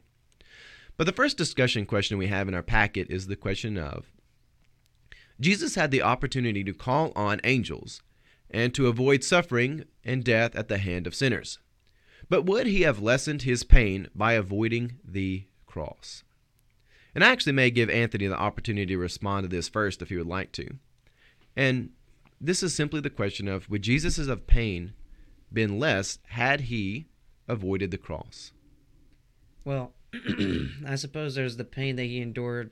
But 0.95 1.03
the 1.03 1.13
first 1.13 1.37
discussion 1.37 1.85
question 1.85 2.17
we 2.17 2.27
have 2.27 2.47
in 2.47 2.55
our 2.55 2.63
packet 2.63 3.07
is 3.11 3.27
the 3.27 3.35
question 3.35 3.77
of 3.77 4.11
Jesus 5.39 5.75
had 5.75 5.91
the 5.91 6.01
opportunity 6.01 6.63
to 6.63 6.73
call 6.73 7.11
on 7.15 7.39
angels 7.43 8.01
and 8.49 8.73
to 8.73 8.87
avoid 8.87 9.23
suffering 9.23 9.85
and 10.03 10.23
death 10.23 10.55
at 10.55 10.67
the 10.67 10.77
hand 10.77 11.07
of 11.07 11.15
sinners. 11.15 11.59
But 12.29 12.45
would 12.45 12.67
he 12.67 12.81
have 12.81 13.01
lessened 13.01 13.43
his 13.43 13.63
pain 13.63 14.07
by 14.13 14.33
avoiding 14.33 14.99
the 15.03 15.45
cross? 15.65 16.23
And 17.15 17.23
I 17.23 17.31
actually 17.31 17.53
may 17.53 17.71
give 17.71 17.89
Anthony 17.89 18.27
the 18.27 18.37
opportunity 18.37 18.93
to 18.93 18.97
respond 18.97 19.43
to 19.43 19.47
this 19.49 19.69
first 19.69 20.01
if 20.01 20.09
he 20.09 20.17
would 20.17 20.27
like 20.27 20.51
to. 20.53 20.67
And 21.55 21.91
this 22.39 22.61
is 22.61 22.75
simply 22.75 23.01
the 23.01 23.09
question 23.09 23.47
of 23.47 23.69
would 23.69 23.81
Jesus' 23.81 24.27
of 24.27 24.45
pain 24.45 24.93
been 25.51 25.79
less 25.79 26.19
had 26.27 26.61
he 26.61 27.07
avoided 27.47 27.91
the 27.91 27.97
cross? 27.97 28.51
Well, 29.65 29.93
I 30.85 30.95
suppose 30.95 31.35
there's 31.35 31.57
the 31.57 31.63
pain 31.63 31.95
that 31.95 32.03
he 32.03 32.21
endured 32.21 32.71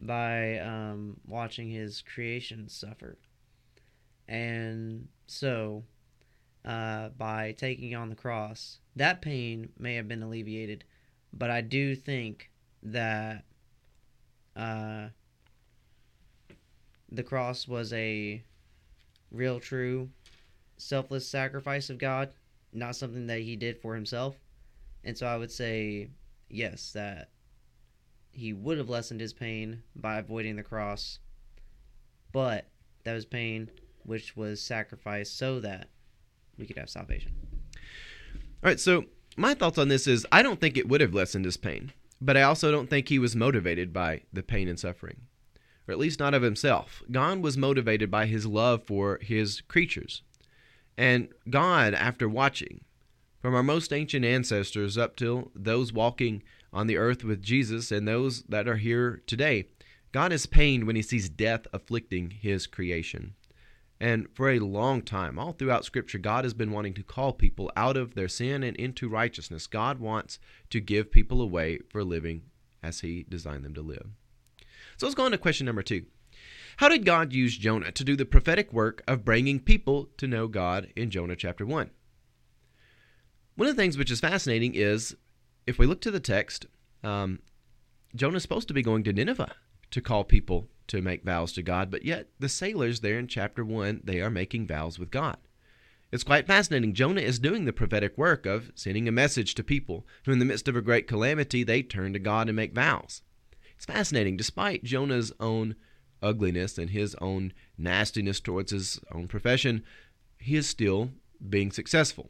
by 0.00 0.58
um, 0.58 1.16
watching 1.26 1.70
his 1.70 2.02
creation 2.02 2.68
suffer. 2.68 3.18
And 4.28 5.08
so, 5.26 5.84
uh, 6.64 7.08
by 7.10 7.52
taking 7.52 7.94
on 7.94 8.08
the 8.08 8.14
cross, 8.14 8.78
that 8.96 9.22
pain 9.22 9.70
may 9.78 9.94
have 9.96 10.08
been 10.08 10.22
alleviated, 10.22 10.84
but 11.32 11.50
I 11.50 11.60
do 11.60 11.94
think 11.94 12.50
that 12.82 13.44
uh, 14.54 15.08
the 17.10 17.22
cross 17.22 17.66
was 17.66 17.92
a 17.92 18.42
real, 19.30 19.60
true, 19.60 20.10
selfless 20.76 21.26
sacrifice 21.26 21.90
of 21.90 21.98
God, 21.98 22.32
not 22.72 22.96
something 22.96 23.26
that 23.26 23.40
he 23.40 23.56
did 23.56 23.78
for 23.78 23.94
himself. 23.94 24.36
And 25.04 25.16
so 25.16 25.26
I 25.26 25.36
would 25.36 25.50
say, 25.50 26.10
yes, 26.48 26.92
that 26.92 27.30
he 28.30 28.52
would 28.52 28.78
have 28.78 28.88
lessened 28.88 29.20
his 29.20 29.32
pain 29.32 29.82
by 29.94 30.18
avoiding 30.18 30.56
the 30.56 30.62
cross, 30.62 31.18
but 32.32 32.66
that 33.04 33.14
was 33.14 33.26
pain 33.26 33.68
which 34.04 34.36
was 34.36 34.60
sacrificed 34.60 35.36
so 35.36 35.60
that 35.60 35.88
we 36.58 36.66
could 36.66 36.78
have 36.78 36.90
salvation. 36.90 37.32
All 37.76 38.68
right, 38.68 38.80
so 38.80 39.04
my 39.36 39.54
thoughts 39.54 39.78
on 39.78 39.88
this 39.88 40.06
is 40.06 40.26
I 40.30 40.42
don't 40.42 40.60
think 40.60 40.76
it 40.76 40.88
would 40.88 41.00
have 41.00 41.14
lessened 41.14 41.44
his 41.44 41.56
pain, 41.56 41.92
but 42.20 42.36
I 42.36 42.42
also 42.42 42.70
don't 42.70 42.88
think 42.88 43.08
he 43.08 43.18
was 43.18 43.34
motivated 43.34 43.92
by 43.92 44.22
the 44.32 44.42
pain 44.42 44.68
and 44.68 44.78
suffering, 44.78 45.22
or 45.88 45.92
at 45.92 45.98
least 45.98 46.20
not 46.20 46.34
of 46.34 46.42
himself. 46.42 47.02
God 47.10 47.42
was 47.42 47.56
motivated 47.56 48.10
by 48.10 48.26
his 48.26 48.46
love 48.46 48.84
for 48.84 49.18
his 49.20 49.60
creatures. 49.62 50.22
And 50.96 51.28
God, 51.48 51.94
after 51.94 52.28
watching 52.28 52.82
from 53.40 53.54
our 53.54 53.62
most 53.62 53.92
ancient 53.92 54.24
ancestors 54.24 54.98
up 54.98 55.16
till 55.16 55.50
those 55.54 55.92
walking 55.92 56.42
on 56.72 56.86
the 56.86 56.96
earth 56.96 57.24
with 57.24 57.42
Jesus 57.42 57.90
and 57.90 58.06
those 58.06 58.42
that 58.44 58.68
are 58.68 58.76
here 58.76 59.22
today, 59.26 59.66
God 60.12 60.32
is 60.32 60.46
pained 60.46 60.84
when 60.84 60.96
he 60.96 61.02
sees 61.02 61.28
death 61.28 61.66
afflicting 61.72 62.30
his 62.30 62.66
creation. 62.66 63.34
And 64.02 64.26
for 64.34 64.50
a 64.50 64.58
long 64.58 65.02
time, 65.02 65.38
all 65.38 65.52
throughout 65.52 65.84
Scripture, 65.84 66.18
God 66.18 66.44
has 66.44 66.54
been 66.54 66.72
wanting 66.72 66.92
to 66.94 67.04
call 67.04 67.32
people 67.32 67.70
out 67.76 67.96
of 67.96 68.16
their 68.16 68.26
sin 68.26 68.64
and 68.64 68.76
into 68.76 69.08
righteousness. 69.08 69.68
God 69.68 70.00
wants 70.00 70.40
to 70.70 70.80
give 70.80 71.12
people 71.12 71.40
a 71.40 71.46
way 71.46 71.78
for 71.88 72.02
living 72.02 72.42
as 72.82 72.98
He 72.98 73.24
designed 73.28 73.64
them 73.64 73.74
to 73.74 73.80
live. 73.80 74.08
So 74.96 75.06
let's 75.06 75.14
go 75.14 75.24
on 75.24 75.30
to 75.30 75.38
question 75.38 75.66
number 75.66 75.84
two. 75.84 76.06
How 76.78 76.88
did 76.88 77.04
God 77.04 77.32
use 77.32 77.56
Jonah 77.56 77.92
to 77.92 78.02
do 78.02 78.16
the 78.16 78.24
prophetic 78.24 78.72
work 78.72 79.04
of 79.06 79.24
bringing 79.24 79.60
people 79.60 80.08
to 80.16 80.26
know 80.26 80.48
God 80.48 80.88
in 80.96 81.08
Jonah 81.08 81.36
chapter 81.36 81.64
1? 81.64 81.88
One 83.54 83.68
of 83.68 83.76
the 83.76 83.80
things 83.80 83.96
which 83.96 84.10
is 84.10 84.18
fascinating 84.18 84.74
is 84.74 85.14
if 85.64 85.78
we 85.78 85.86
look 85.86 86.00
to 86.00 86.10
the 86.10 86.18
text, 86.18 86.66
um, 87.04 87.38
Jonah 88.16 88.38
is 88.38 88.42
supposed 88.42 88.66
to 88.66 88.74
be 88.74 88.82
going 88.82 89.04
to 89.04 89.12
Nineveh 89.12 89.54
to 89.92 90.00
call 90.00 90.24
people 90.24 90.66
to 90.92 91.00
make 91.00 91.24
vows 91.24 91.54
to 91.54 91.62
God, 91.62 91.90
but 91.90 92.04
yet 92.04 92.28
the 92.38 92.50
sailors 92.50 93.00
there 93.00 93.18
in 93.18 93.26
chapter 93.26 93.64
1, 93.64 94.02
they 94.04 94.20
are 94.20 94.28
making 94.28 94.66
vows 94.66 94.98
with 94.98 95.10
God. 95.10 95.38
It's 96.12 96.22
quite 96.22 96.46
fascinating. 96.46 96.92
Jonah 96.92 97.22
is 97.22 97.38
doing 97.38 97.64
the 97.64 97.72
prophetic 97.72 98.18
work 98.18 98.44
of 98.44 98.70
sending 98.74 99.08
a 99.08 99.12
message 99.12 99.54
to 99.54 99.64
people 99.64 100.06
who, 100.26 100.32
in 100.32 100.38
the 100.38 100.44
midst 100.44 100.68
of 100.68 100.76
a 100.76 100.82
great 100.82 101.08
calamity, 101.08 101.64
they 101.64 101.82
turn 101.82 102.12
to 102.12 102.18
God 102.18 102.48
and 102.48 102.56
make 102.56 102.74
vows. 102.74 103.22
It's 103.74 103.86
fascinating. 103.86 104.36
Despite 104.36 104.84
Jonah's 104.84 105.32
own 105.40 105.76
ugliness 106.22 106.76
and 106.76 106.90
his 106.90 107.16
own 107.22 107.54
nastiness 107.78 108.38
towards 108.38 108.70
his 108.70 109.00
own 109.14 109.28
profession, 109.28 109.82
he 110.38 110.56
is 110.56 110.68
still 110.68 111.08
being 111.48 111.72
successful. 111.72 112.28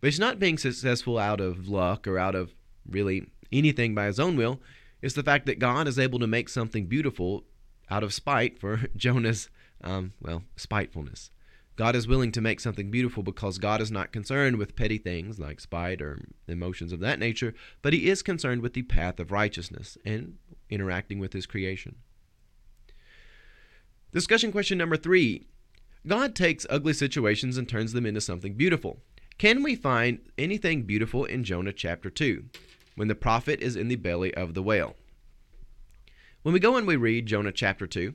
But 0.00 0.08
he's 0.08 0.18
not 0.18 0.38
being 0.38 0.56
successful 0.56 1.18
out 1.18 1.42
of 1.42 1.68
luck 1.68 2.08
or 2.08 2.18
out 2.18 2.34
of 2.34 2.54
really 2.88 3.26
anything 3.52 3.94
by 3.94 4.06
his 4.06 4.18
own 4.18 4.36
will. 4.36 4.58
It's 5.02 5.14
the 5.14 5.22
fact 5.22 5.44
that 5.44 5.58
God 5.58 5.86
is 5.86 5.98
able 5.98 6.18
to 6.20 6.26
make 6.26 6.48
something 6.48 6.86
beautiful 6.86 7.44
out 7.90 8.02
of 8.02 8.14
spite 8.14 8.58
for 8.58 8.80
Jonah's, 8.96 9.48
um, 9.82 10.12
well, 10.20 10.44
spitefulness. 10.56 11.30
God 11.76 11.96
is 11.96 12.06
willing 12.06 12.30
to 12.32 12.42
make 12.42 12.60
something 12.60 12.90
beautiful 12.90 13.22
because 13.22 13.56
God 13.56 13.80
is 13.80 13.90
not 13.90 14.12
concerned 14.12 14.56
with 14.56 14.76
petty 14.76 14.98
things 14.98 15.38
like 15.38 15.60
spite 15.60 16.02
or 16.02 16.20
emotions 16.46 16.92
of 16.92 17.00
that 17.00 17.18
nature, 17.18 17.54
but 17.80 17.94
He 17.94 18.10
is 18.10 18.22
concerned 18.22 18.60
with 18.60 18.74
the 18.74 18.82
path 18.82 19.18
of 19.18 19.32
righteousness 19.32 19.96
and 20.04 20.36
interacting 20.68 21.18
with 21.18 21.32
His 21.32 21.46
creation. 21.46 21.96
Discussion 24.12 24.52
question 24.52 24.76
number 24.76 24.96
three 24.96 25.46
God 26.06 26.34
takes 26.34 26.66
ugly 26.68 26.92
situations 26.92 27.56
and 27.56 27.68
turns 27.68 27.92
them 27.92 28.06
into 28.06 28.20
something 28.20 28.54
beautiful. 28.54 29.00
Can 29.38 29.62
we 29.62 29.74
find 29.74 30.18
anything 30.36 30.82
beautiful 30.82 31.24
in 31.24 31.44
Jonah 31.44 31.72
chapter 31.72 32.10
2 32.10 32.44
when 32.96 33.08
the 33.08 33.14
prophet 33.14 33.60
is 33.62 33.76
in 33.76 33.88
the 33.88 33.96
belly 33.96 34.34
of 34.34 34.52
the 34.52 34.62
whale? 34.62 34.96
When 36.42 36.54
we 36.54 36.60
go 36.60 36.76
and 36.76 36.86
we 36.86 36.96
read 36.96 37.26
Jonah 37.26 37.52
chapter 37.52 37.86
2, 37.86 38.14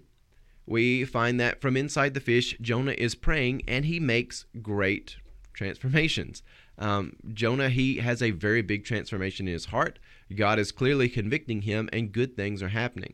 we 0.66 1.06
find 1.06 1.40
that 1.40 1.62
from 1.62 1.78
inside 1.78 2.16
the 2.16 2.20
fish, 2.20 2.58
Jonah 2.60 2.96
is 2.98 3.14
praying 3.14 3.62
and 3.68 3.86
he 3.86 4.00
makes 4.00 4.46
great 4.64 5.18
transformations. 5.54 6.42
Um, 6.80 7.18
Jonah, 7.32 7.70
he 7.70 7.98
has 7.98 8.24
a 8.24 8.32
very 8.32 8.64
big 8.64 8.84
transformation 8.84 9.48
in 9.48 9.54
his 9.54 9.66
heart. 9.66 10.00
God 10.36 10.58
is 10.58 10.72
clearly 10.72 11.08
convicting 11.08 11.62
him, 11.62 11.88
and 11.94 12.12
good 12.12 12.36
things 12.36 12.64
are 12.64 12.70
happening. 12.70 13.14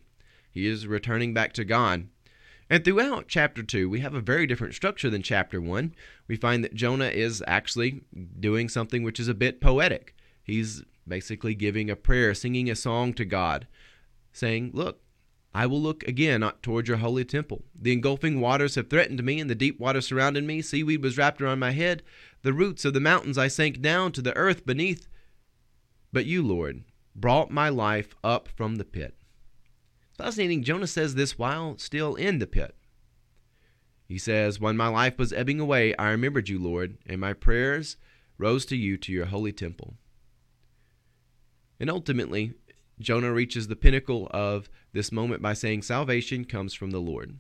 He 0.50 0.65
is 0.65 0.88
returning 0.88 1.34
back 1.34 1.52
to 1.54 1.65
God. 1.65 2.08
And 2.69 2.86
throughout 2.86 3.28
chapter 3.28 3.63
2, 3.63 3.89
we 3.89 4.00
have 4.00 4.13
a 4.13 4.21
very 4.21 4.47
different 4.47 4.76
structure 4.76 5.10
than 5.10 5.24
chapter 5.24 5.60
1. 5.60 5.93
We 6.30 6.38
find 6.38 6.63
that 6.63 6.74
Jonah 6.74 7.10
is 7.10 7.43
actually 7.45 8.04
doing 8.39 8.69
something 8.69 9.04
which 9.04 9.19
is 9.19 9.28
a 9.28 9.34
bit 9.34 9.60
poetic. 9.60 10.15
He's 10.41 10.84
basically 11.06 11.54
giving 11.54 11.89
a 11.89 11.97
prayer, 11.97 12.34
singing 12.34 12.69
a 12.69 12.76
song 12.76 13.13
to 13.15 13.26
God, 13.26 13.67
saying, 14.32 14.72
Look, 14.74 15.02
I 15.54 15.65
will 15.65 15.82
look 15.82 16.04
again 16.08 16.50
toward 16.62 16.88
your 16.88 16.98
holy 16.98 17.26
temple. 17.26 17.63
The 17.76 17.91
engulfing 17.91 18.39
waters 18.39 18.76
have 18.76 18.89
threatened 18.89 19.22
me, 19.24 19.39
and 19.39 19.50
the 19.50 19.56
deep 19.56 19.80
water 19.80 20.00
surrounded 20.00 20.46
me. 20.46 20.62
Seaweed 20.62 21.04
was 21.04 21.17
wrapped 21.17 21.41
around 21.41 21.60
my 21.60 21.72
head. 21.72 22.04
The 22.44 22.54
roots 22.54 22.86
of 22.86 22.94
the 22.94 23.02
mountains 23.02 23.38
I 23.38 23.50
sank 23.50 23.82
down 23.82 24.13
to 24.13 24.22
the 24.22 24.36
earth 24.38 24.65
beneath. 24.65 25.08
But 26.13 26.26
you, 26.26 26.41
Lord, 26.41 26.84
brought 27.15 27.52
my 27.52 27.70
life 27.70 28.15
up 28.24 28.48
from 28.48 28.76
the 28.76 28.86
pit. 28.86 29.15
Fascinating, 30.17 30.63
Jonah 30.63 30.88
says 30.88 31.15
this 31.15 31.38
while 31.38 31.78
still 31.78 32.15
in 32.15 32.39
the 32.39 32.48
pit. 32.48 32.76
He 34.08 34.17
says, 34.17 34.60
When 34.60 34.78
my 34.78 34.88
life 34.88 35.17
was 35.17 35.34
ebbing 35.34 35.60
away, 35.60 35.96
I 35.96 36.12
remembered 36.12 36.48
you, 36.48 36.60
Lord, 36.60 36.98
and 37.06 37.20
my 37.20 37.34
prayers 37.34 37.98
rose 38.38 38.65
to 38.67 38.78
you 38.78 38.98
to 38.98 39.12
your 39.12 39.26
holy 39.26 39.52
temple. 39.52 39.96
And 41.80 41.89
ultimately, 41.89 42.54
Jonah 43.02 43.34
reaches 43.34 43.68
the 43.68 43.76
pinnacle 43.76 44.28
of 44.32 44.70
this 44.94 45.12
moment 45.12 45.42
by 45.42 45.54
saying, 45.54 45.82
Salvation 45.82 46.46
comes 46.46 46.74
from 46.74 46.92
the 46.92 47.02
Lord. 47.02 47.38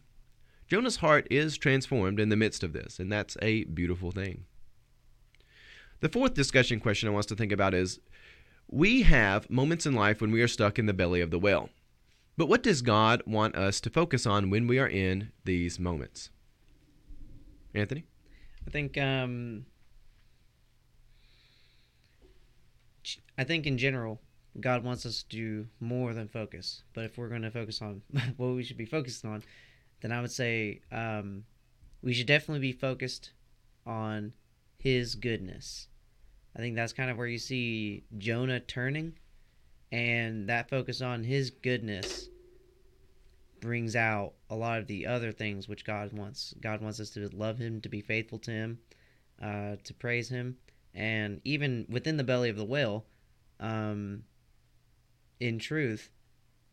Jonah's 0.67 0.97
heart 0.97 1.27
is 1.29 1.57
transformed 1.57 2.19
in 2.19 2.29
the 2.29 2.37
midst 2.37 2.63
of 2.63 2.73
this, 2.73 2.99
and 2.99 3.11
that's 3.11 3.37
a 3.41 3.65
beautiful 3.65 4.11
thing. 4.11 4.45
The 5.99 6.09
fourth 6.09 6.33
discussion 6.33 6.79
question 6.79 7.07
I 7.07 7.11
want 7.11 7.25
us 7.25 7.27
to 7.27 7.35
think 7.35 7.51
about 7.51 7.73
is 7.73 7.99
we 8.67 9.03
have 9.03 9.49
moments 9.49 9.85
in 9.85 9.93
life 9.93 10.21
when 10.21 10.31
we 10.31 10.41
are 10.41 10.47
stuck 10.47 10.79
in 10.79 10.85
the 10.85 10.93
belly 10.93 11.21
of 11.21 11.29
the 11.29 11.39
whale. 11.39 11.69
But 12.37 12.47
what 12.47 12.63
does 12.63 12.81
God 12.81 13.21
want 13.27 13.55
us 13.55 13.81
to 13.81 13.89
focus 13.89 14.25
on 14.25 14.49
when 14.49 14.65
we 14.65 14.79
are 14.79 14.87
in 14.87 15.31
these 15.43 15.77
moments? 15.77 16.29
Anthony? 17.75 18.05
I 18.65 18.69
think 18.69 18.97
um, 18.97 19.65
I 23.37 23.43
think 23.43 23.67
in 23.67 23.77
general 23.77 24.21
God 24.59 24.83
wants 24.83 25.05
us 25.05 25.23
to 25.23 25.29
do 25.29 25.67
more 25.79 26.13
than 26.13 26.27
focus. 26.27 26.83
But 26.93 27.05
if 27.05 27.17
we're 27.17 27.29
going 27.29 27.43
to 27.43 27.51
focus 27.51 27.81
on 27.81 28.01
what 28.37 28.47
we 28.47 28.63
should 28.63 28.77
be 28.77 28.85
focused 28.85 29.23
on, 29.23 29.43
then 30.01 30.11
I 30.11 30.21
would 30.21 30.31
say 30.31 30.81
um, 30.91 31.45
we 32.01 32.13
should 32.13 32.27
definitely 32.27 32.59
be 32.59 32.73
focused 32.73 33.31
on 33.85 34.33
His 34.77 35.15
goodness. 35.15 35.87
I 36.55 36.59
think 36.59 36.75
that's 36.75 36.93
kind 36.93 37.09
of 37.09 37.17
where 37.17 37.27
you 37.27 37.37
see 37.37 38.03
Jonah 38.17 38.59
turning, 38.59 39.13
and 39.91 40.49
that 40.49 40.69
focus 40.69 41.01
on 41.01 41.23
His 41.23 41.49
goodness 41.49 42.27
brings 43.61 43.95
out 43.95 44.33
a 44.49 44.55
lot 44.55 44.79
of 44.79 44.87
the 44.87 45.05
other 45.05 45.31
things 45.31 45.69
which 45.69 45.85
God 45.85 46.11
wants. 46.11 46.53
God 46.59 46.81
wants 46.81 46.99
us 46.99 47.11
to 47.11 47.29
love 47.31 47.57
Him, 47.57 47.79
to 47.81 47.89
be 47.89 48.01
faithful 48.01 48.39
to 48.39 48.51
Him, 48.51 48.79
uh, 49.41 49.75
to 49.83 49.93
praise 49.93 50.27
Him, 50.27 50.57
and 50.93 51.39
even 51.45 51.85
within 51.87 52.17
the 52.17 52.23
belly 52.23 52.49
of 52.49 52.57
the 52.57 52.65
whale. 52.65 53.05
Um, 53.59 54.23
in 55.41 55.59
truth, 55.59 56.11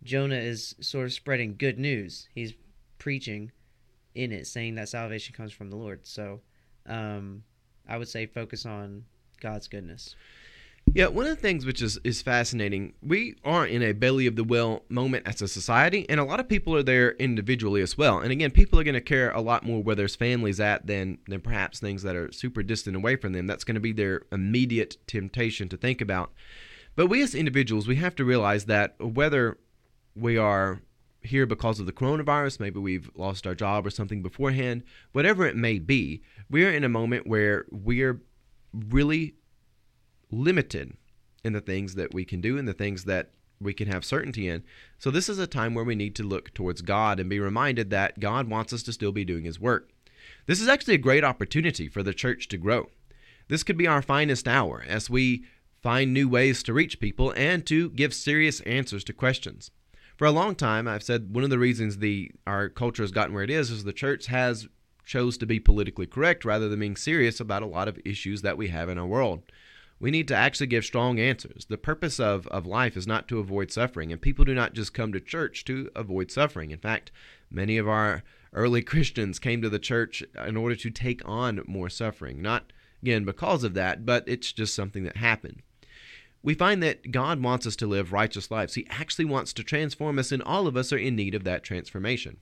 Jonah 0.05 0.37
is 0.37 0.77
sort 0.81 1.07
of 1.07 1.13
spreading 1.13 1.57
good 1.57 1.79
news. 1.79 2.29
He's 2.35 2.53
preaching 2.99 3.51
in 4.15 4.31
it, 4.31 4.47
saying 4.47 4.77
that 4.77 4.89
salvation 4.89 5.35
comes 5.35 5.53
from 5.53 5.71
the 5.71 5.77
Lord. 5.77 6.07
So 6.07 6.41
um, 6.87 7.43
I 7.89 7.97
would 7.97 8.09
say 8.09 8.27
focus 8.27 8.67
on 8.67 9.05
God's 9.41 9.69
goodness. 9.69 10.15
Yeah, 10.95 11.09
one 11.09 11.27
of 11.27 11.37
the 11.37 11.43
things 11.43 11.67
which 11.67 11.83
is, 11.83 11.99
is 12.03 12.23
fascinating, 12.23 12.95
we 13.03 13.37
are 13.45 13.67
in 13.67 13.83
a 13.83 13.93
belly 13.93 14.27
of 14.27 14.37
the 14.37 14.45
well 14.45 14.85
moment 14.89 15.27
as 15.27 15.43
a 15.43 15.49
society, 15.49 16.07
and 16.09 16.19
a 16.19 16.25
lot 16.25 16.41
of 16.41 16.49
people 16.49 16.75
are 16.75 16.83
there 16.83 17.13
individually 17.13 17.83
as 17.83 17.99
well. 17.99 18.19
And 18.19 18.33
again, 18.33 18.51
people 18.51 18.81
are 18.81 18.85
going 18.85 18.95
to 18.95 19.01
care 19.01 19.31
a 19.33 19.41
lot 19.41 19.67
more 19.67 19.83
where 19.83 19.97
their 19.97 20.09
family's 20.09 20.61
at 20.61 20.87
than, 20.87 21.19
than 21.27 21.41
perhaps 21.41 21.79
things 21.79 22.03
that 22.05 22.17
are 22.17 22.33
super 22.33 22.63
distant 22.63 22.97
away 22.97 23.17
from 23.17 23.33
them. 23.33 23.47
That's 23.47 23.65
going 23.65 23.75
to 23.75 23.81
be 23.81 23.93
their 23.93 24.23
immediate 24.33 24.97
temptation 25.07 25.69
to 25.69 25.77
think 25.77 26.01
about. 26.01 26.33
But 26.99 27.07
we 27.07 27.23
as 27.23 27.33
individuals, 27.33 27.87
we 27.87 27.95
have 27.95 28.17
to 28.17 28.25
realize 28.25 28.65
that 28.65 28.97
whether 28.99 29.57
we 30.17 30.37
are 30.37 30.83
here 31.23 31.47
because 31.47 31.79
of 31.79 31.87
the 31.87 31.93
coronavirus, 31.93 32.59
maybe 32.59 32.81
we've 32.81 33.09
lost 33.15 33.47
our 33.47 33.55
job 33.55 33.87
or 33.87 33.91
something 33.91 34.21
beforehand, 34.21 34.83
whatever 35.13 35.47
it 35.47 35.55
may 35.55 35.79
be, 35.79 36.23
we're 36.51 36.73
in 36.73 36.83
a 36.83 36.89
moment 36.89 37.29
where 37.29 37.67
we're 37.71 38.21
really 38.73 39.37
limited 40.33 40.97
in 41.45 41.53
the 41.53 41.61
things 41.61 41.95
that 41.95 42.13
we 42.13 42.25
can 42.25 42.41
do 42.41 42.59
and 42.59 42.67
the 42.67 42.73
things 42.73 43.05
that 43.05 43.31
we 43.61 43.73
can 43.73 43.87
have 43.87 44.05
certainty 44.05 44.49
in. 44.49 44.65
So, 44.99 45.13
this 45.13 45.29
is 45.29 45.39
a 45.39 45.47
time 45.47 45.75
where 45.75 45.85
we 45.85 45.95
need 45.95 46.17
to 46.17 46.25
look 46.25 46.53
towards 46.53 46.83
God 46.83 47.21
and 47.21 47.31
be 47.31 47.39
reminded 47.39 47.91
that 47.91 48.19
God 48.19 48.51
wants 48.51 48.73
us 48.73 48.83
to 48.83 48.93
still 48.93 49.13
be 49.13 49.25
doing 49.25 49.45
His 49.45 49.61
work. 49.61 49.89
This 50.47 50.61
is 50.61 50.67
actually 50.67 50.95
a 50.95 50.99
great 50.99 51.23
opportunity 51.23 51.87
for 51.87 52.03
the 52.03 52.13
church 52.13 52.49
to 52.49 52.57
grow. 52.57 52.91
This 53.47 53.63
could 53.63 53.79
be 53.79 53.87
our 53.87 54.03
finest 54.03 54.49
hour 54.49 54.85
as 54.87 55.09
we 55.09 55.45
find 55.83 56.13
new 56.13 56.29
ways 56.29 56.63
to 56.65 56.73
reach 56.73 57.01
people, 57.01 57.33
and 57.37 57.67
to 57.67 57.91
give 57.91 58.13
serious 58.13 58.61
answers 58.63 59.05
to 59.05 59.13
questions. 59.13 59.71
For 60.17 60.27
a 60.27 60.33
long 60.33 60.57
time, 60.57 60.89
I've 60.89 61.05
said 61.05 61.33
one 61.33 61.45
of 61.45 61.51
the 61.51 61.61
reasons 61.61 61.99
the 61.99 62.33
our 62.47 62.69
culture 62.69 63.05
has 63.05 63.13
gotten 63.13 63.33
where 63.35 63.45
it 63.45 63.51
is 63.51 63.71
is 63.71 63.85
the 63.85 63.93
church 63.93 64.27
has 64.27 64.69
chose 65.05 65.39
to 65.39 65.47
be 65.47 65.61
politically 65.61 66.07
correct 66.07 66.45
rather 66.45 66.69
than 66.69 66.81
being 66.81 66.97
serious 66.97 67.39
about 67.39 67.63
a 67.63 67.67
lot 67.67 67.89
of 67.89 68.01
issues 68.05 68.43
that 68.43 68.59
we 68.59 68.69
have 68.69 68.89
in 68.89 68.99
our 68.99 69.07
world. 69.07 69.43
We 70.01 70.11
need 70.11 70.29
to 70.29 70.35
actually 70.35 70.67
give 70.67 70.85
strong 70.85 71.21
answers. 71.21 71.67
The 71.69 71.79
purpose 71.79 72.19
of, 72.21 72.47
of 72.49 72.67
life 72.67 72.97
is 72.97 73.07
not 73.07 73.29
to 73.29 73.39
avoid 73.39 73.71
suffering, 73.71 74.13
and 74.13 74.21
people 74.21 74.45
do 74.45 74.55
not 74.55 74.75
just 74.75 74.93
come 74.93 75.13
to 75.13 75.21
church 75.21 75.65
to 75.67 75.89
avoid 75.95 76.31
suffering. 76.31 76.73
In 76.73 76.79
fact, 76.79 77.13
many 77.51 77.79
of 77.79 77.89
our 77.89 78.25
early 78.53 78.83
Christians 78.93 79.39
came 79.39 79.63
to 79.63 79.69
the 79.69 79.79
church 79.79 80.25
in 80.47 80.57
order 80.57 80.75
to 80.77 80.91
take 80.91 81.27
on 81.29 81.63
more 81.67 81.89
suffering. 81.89 82.43
Not, 82.43 82.73
again, 83.03 83.25
because 83.25 83.63
of 83.63 83.75
that, 83.75 84.05
but 84.05 84.25
it's 84.27 84.53
just 84.53 84.75
something 84.75 85.05
that 85.05 85.17
happened 85.17 85.63
we 86.43 86.55
find 86.55 86.83
that 86.83 87.11
God 87.11 87.43
wants 87.43 87.67
us 87.67 87.77
to 87.77 87.87
live 87.87 88.13
righteous 88.13 88.51
lives. 88.51 88.75
He 88.75 88.87
actually 88.91 89.25
wants 89.25 89.53
to 89.55 89.65
transform 89.65 90.19
us, 90.19 90.33
and 90.33 90.43
all 90.43 90.67
of 90.67 90.77
us 90.77 90.93
are 90.93 90.99
in 90.99 91.17
need 91.17 91.35
of 91.35 91.45
that 91.45 91.65
transformation. 91.65 92.39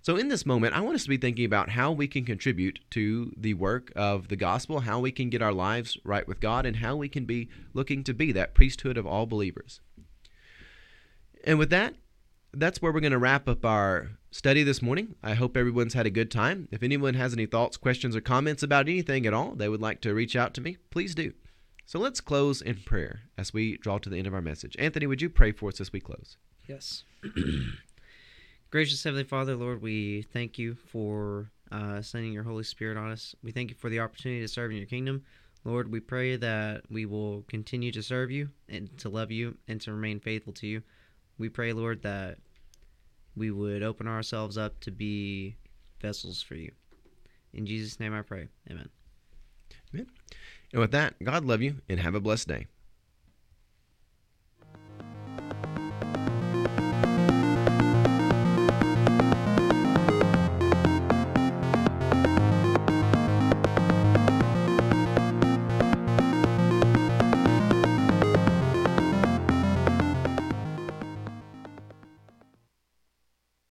So, 0.00 0.16
in 0.16 0.28
this 0.28 0.46
moment, 0.46 0.74
I 0.74 0.80
want 0.80 0.94
us 0.94 1.02
to 1.02 1.08
be 1.08 1.16
thinking 1.16 1.44
about 1.44 1.70
how 1.70 1.90
we 1.90 2.06
can 2.06 2.24
contribute 2.24 2.78
to 2.90 3.32
the 3.36 3.54
work 3.54 3.92
of 3.96 4.28
the 4.28 4.36
gospel, 4.36 4.80
how 4.80 5.00
we 5.00 5.10
can 5.10 5.30
get 5.30 5.42
our 5.42 5.52
lives 5.52 5.98
right 6.04 6.26
with 6.28 6.40
God, 6.40 6.64
and 6.64 6.76
how 6.76 6.96
we 6.96 7.08
can 7.08 7.24
be 7.24 7.48
looking 7.74 8.04
to 8.04 8.14
be 8.14 8.30
that 8.32 8.54
priesthood 8.54 8.96
of 8.96 9.06
all 9.06 9.26
believers. 9.26 9.80
And 11.44 11.58
with 11.58 11.70
that, 11.70 11.94
that's 12.52 12.80
where 12.80 12.92
we're 12.92 13.00
going 13.00 13.12
to 13.12 13.18
wrap 13.18 13.48
up 13.48 13.64
our 13.64 14.10
study 14.30 14.62
this 14.62 14.80
morning. 14.80 15.14
I 15.22 15.34
hope 15.34 15.56
everyone's 15.56 15.94
had 15.94 16.06
a 16.06 16.10
good 16.10 16.30
time. 16.30 16.68
If 16.70 16.82
anyone 16.82 17.14
has 17.14 17.32
any 17.32 17.46
thoughts, 17.46 17.76
questions, 17.76 18.16
or 18.16 18.20
comments 18.20 18.62
about 18.62 18.88
anything 18.88 19.26
at 19.26 19.34
all 19.34 19.54
they 19.54 19.68
would 19.68 19.82
like 19.82 20.00
to 20.02 20.14
reach 20.14 20.36
out 20.36 20.54
to 20.54 20.60
me, 20.60 20.76
please 20.90 21.14
do. 21.14 21.32
So 21.86 22.00
let's 22.00 22.20
close 22.20 22.60
in 22.60 22.78
prayer 22.84 23.20
as 23.38 23.54
we 23.54 23.76
draw 23.76 23.98
to 23.98 24.10
the 24.10 24.18
end 24.18 24.26
of 24.26 24.34
our 24.34 24.42
message. 24.42 24.74
Anthony, 24.76 25.06
would 25.06 25.22
you 25.22 25.30
pray 25.30 25.52
for 25.52 25.68
us 25.68 25.80
as 25.80 25.92
we 25.92 26.00
close? 26.00 26.36
Yes. 26.66 27.04
Gracious 28.72 29.04
Heavenly 29.04 29.22
Father, 29.22 29.54
Lord, 29.54 29.80
we 29.80 30.22
thank 30.32 30.58
you 30.58 30.74
for 30.74 31.48
uh, 31.70 32.02
sending 32.02 32.32
your 32.32 32.42
Holy 32.42 32.64
Spirit 32.64 32.98
on 32.98 33.12
us. 33.12 33.36
We 33.44 33.52
thank 33.52 33.70
you 33.70 33.76
for 33.76 33.88
the 33.88 34.00
opportunity 34.00 34.40
to 34.40 34.48
serve 34.48 34.72
in 34.72 34.78
your 34.78 34.86
kingdom. 34.86 35.22
Lord, 35.62 35.92
we 35.92 36.00
pray 36.00 36.34
that 36.34 36.82
we 36.90 37.06
will 37.06 37.44
continue 37.46 37.92
to 37.92 38.02
serve 38.02 38.32
you 38.32 38.48
and 38.68 38.98
to 38.98 39.08
love 39.08 39.30
you 39.30 39.56
and 39.68 39.80
to 39.82 39.92
remain 39.92 40.18
faithful 40.18 40.52
to 40.54 40.66
you. 40.66 40.82
We 41.38 41.48
pray, 41.48 41.72
Lord, 41.72 42.02
that 42.02 42.38
we 43.36 43.52
would 43.52 43.84
open 43.84 44.08
ourselves 44.08 44.58
up 44.58 44.80
to 44.80 44.90
be 44.90 45.56
vessels 46.00 46.42
for 46.42 46.56
you. 46.56 46.72
In 47.54 47.64
Jesus' 47.64 48.00
name 48.00 48.12
I 48.12 48.22
pray. 48.22 48.48
Amen. 48.68 48.88
Amen. 49.94 50.06
And 50.72 50.80
with 50.80 50.90
that, 50.92 51.14
God 51.22 51.44
love 51.44 51.62
you 51.62 51.76
and 51.88 52.00
have 52.00 52.14
a 52.14 52.20
blessed 52.20 52.48
day. 52.48 52.66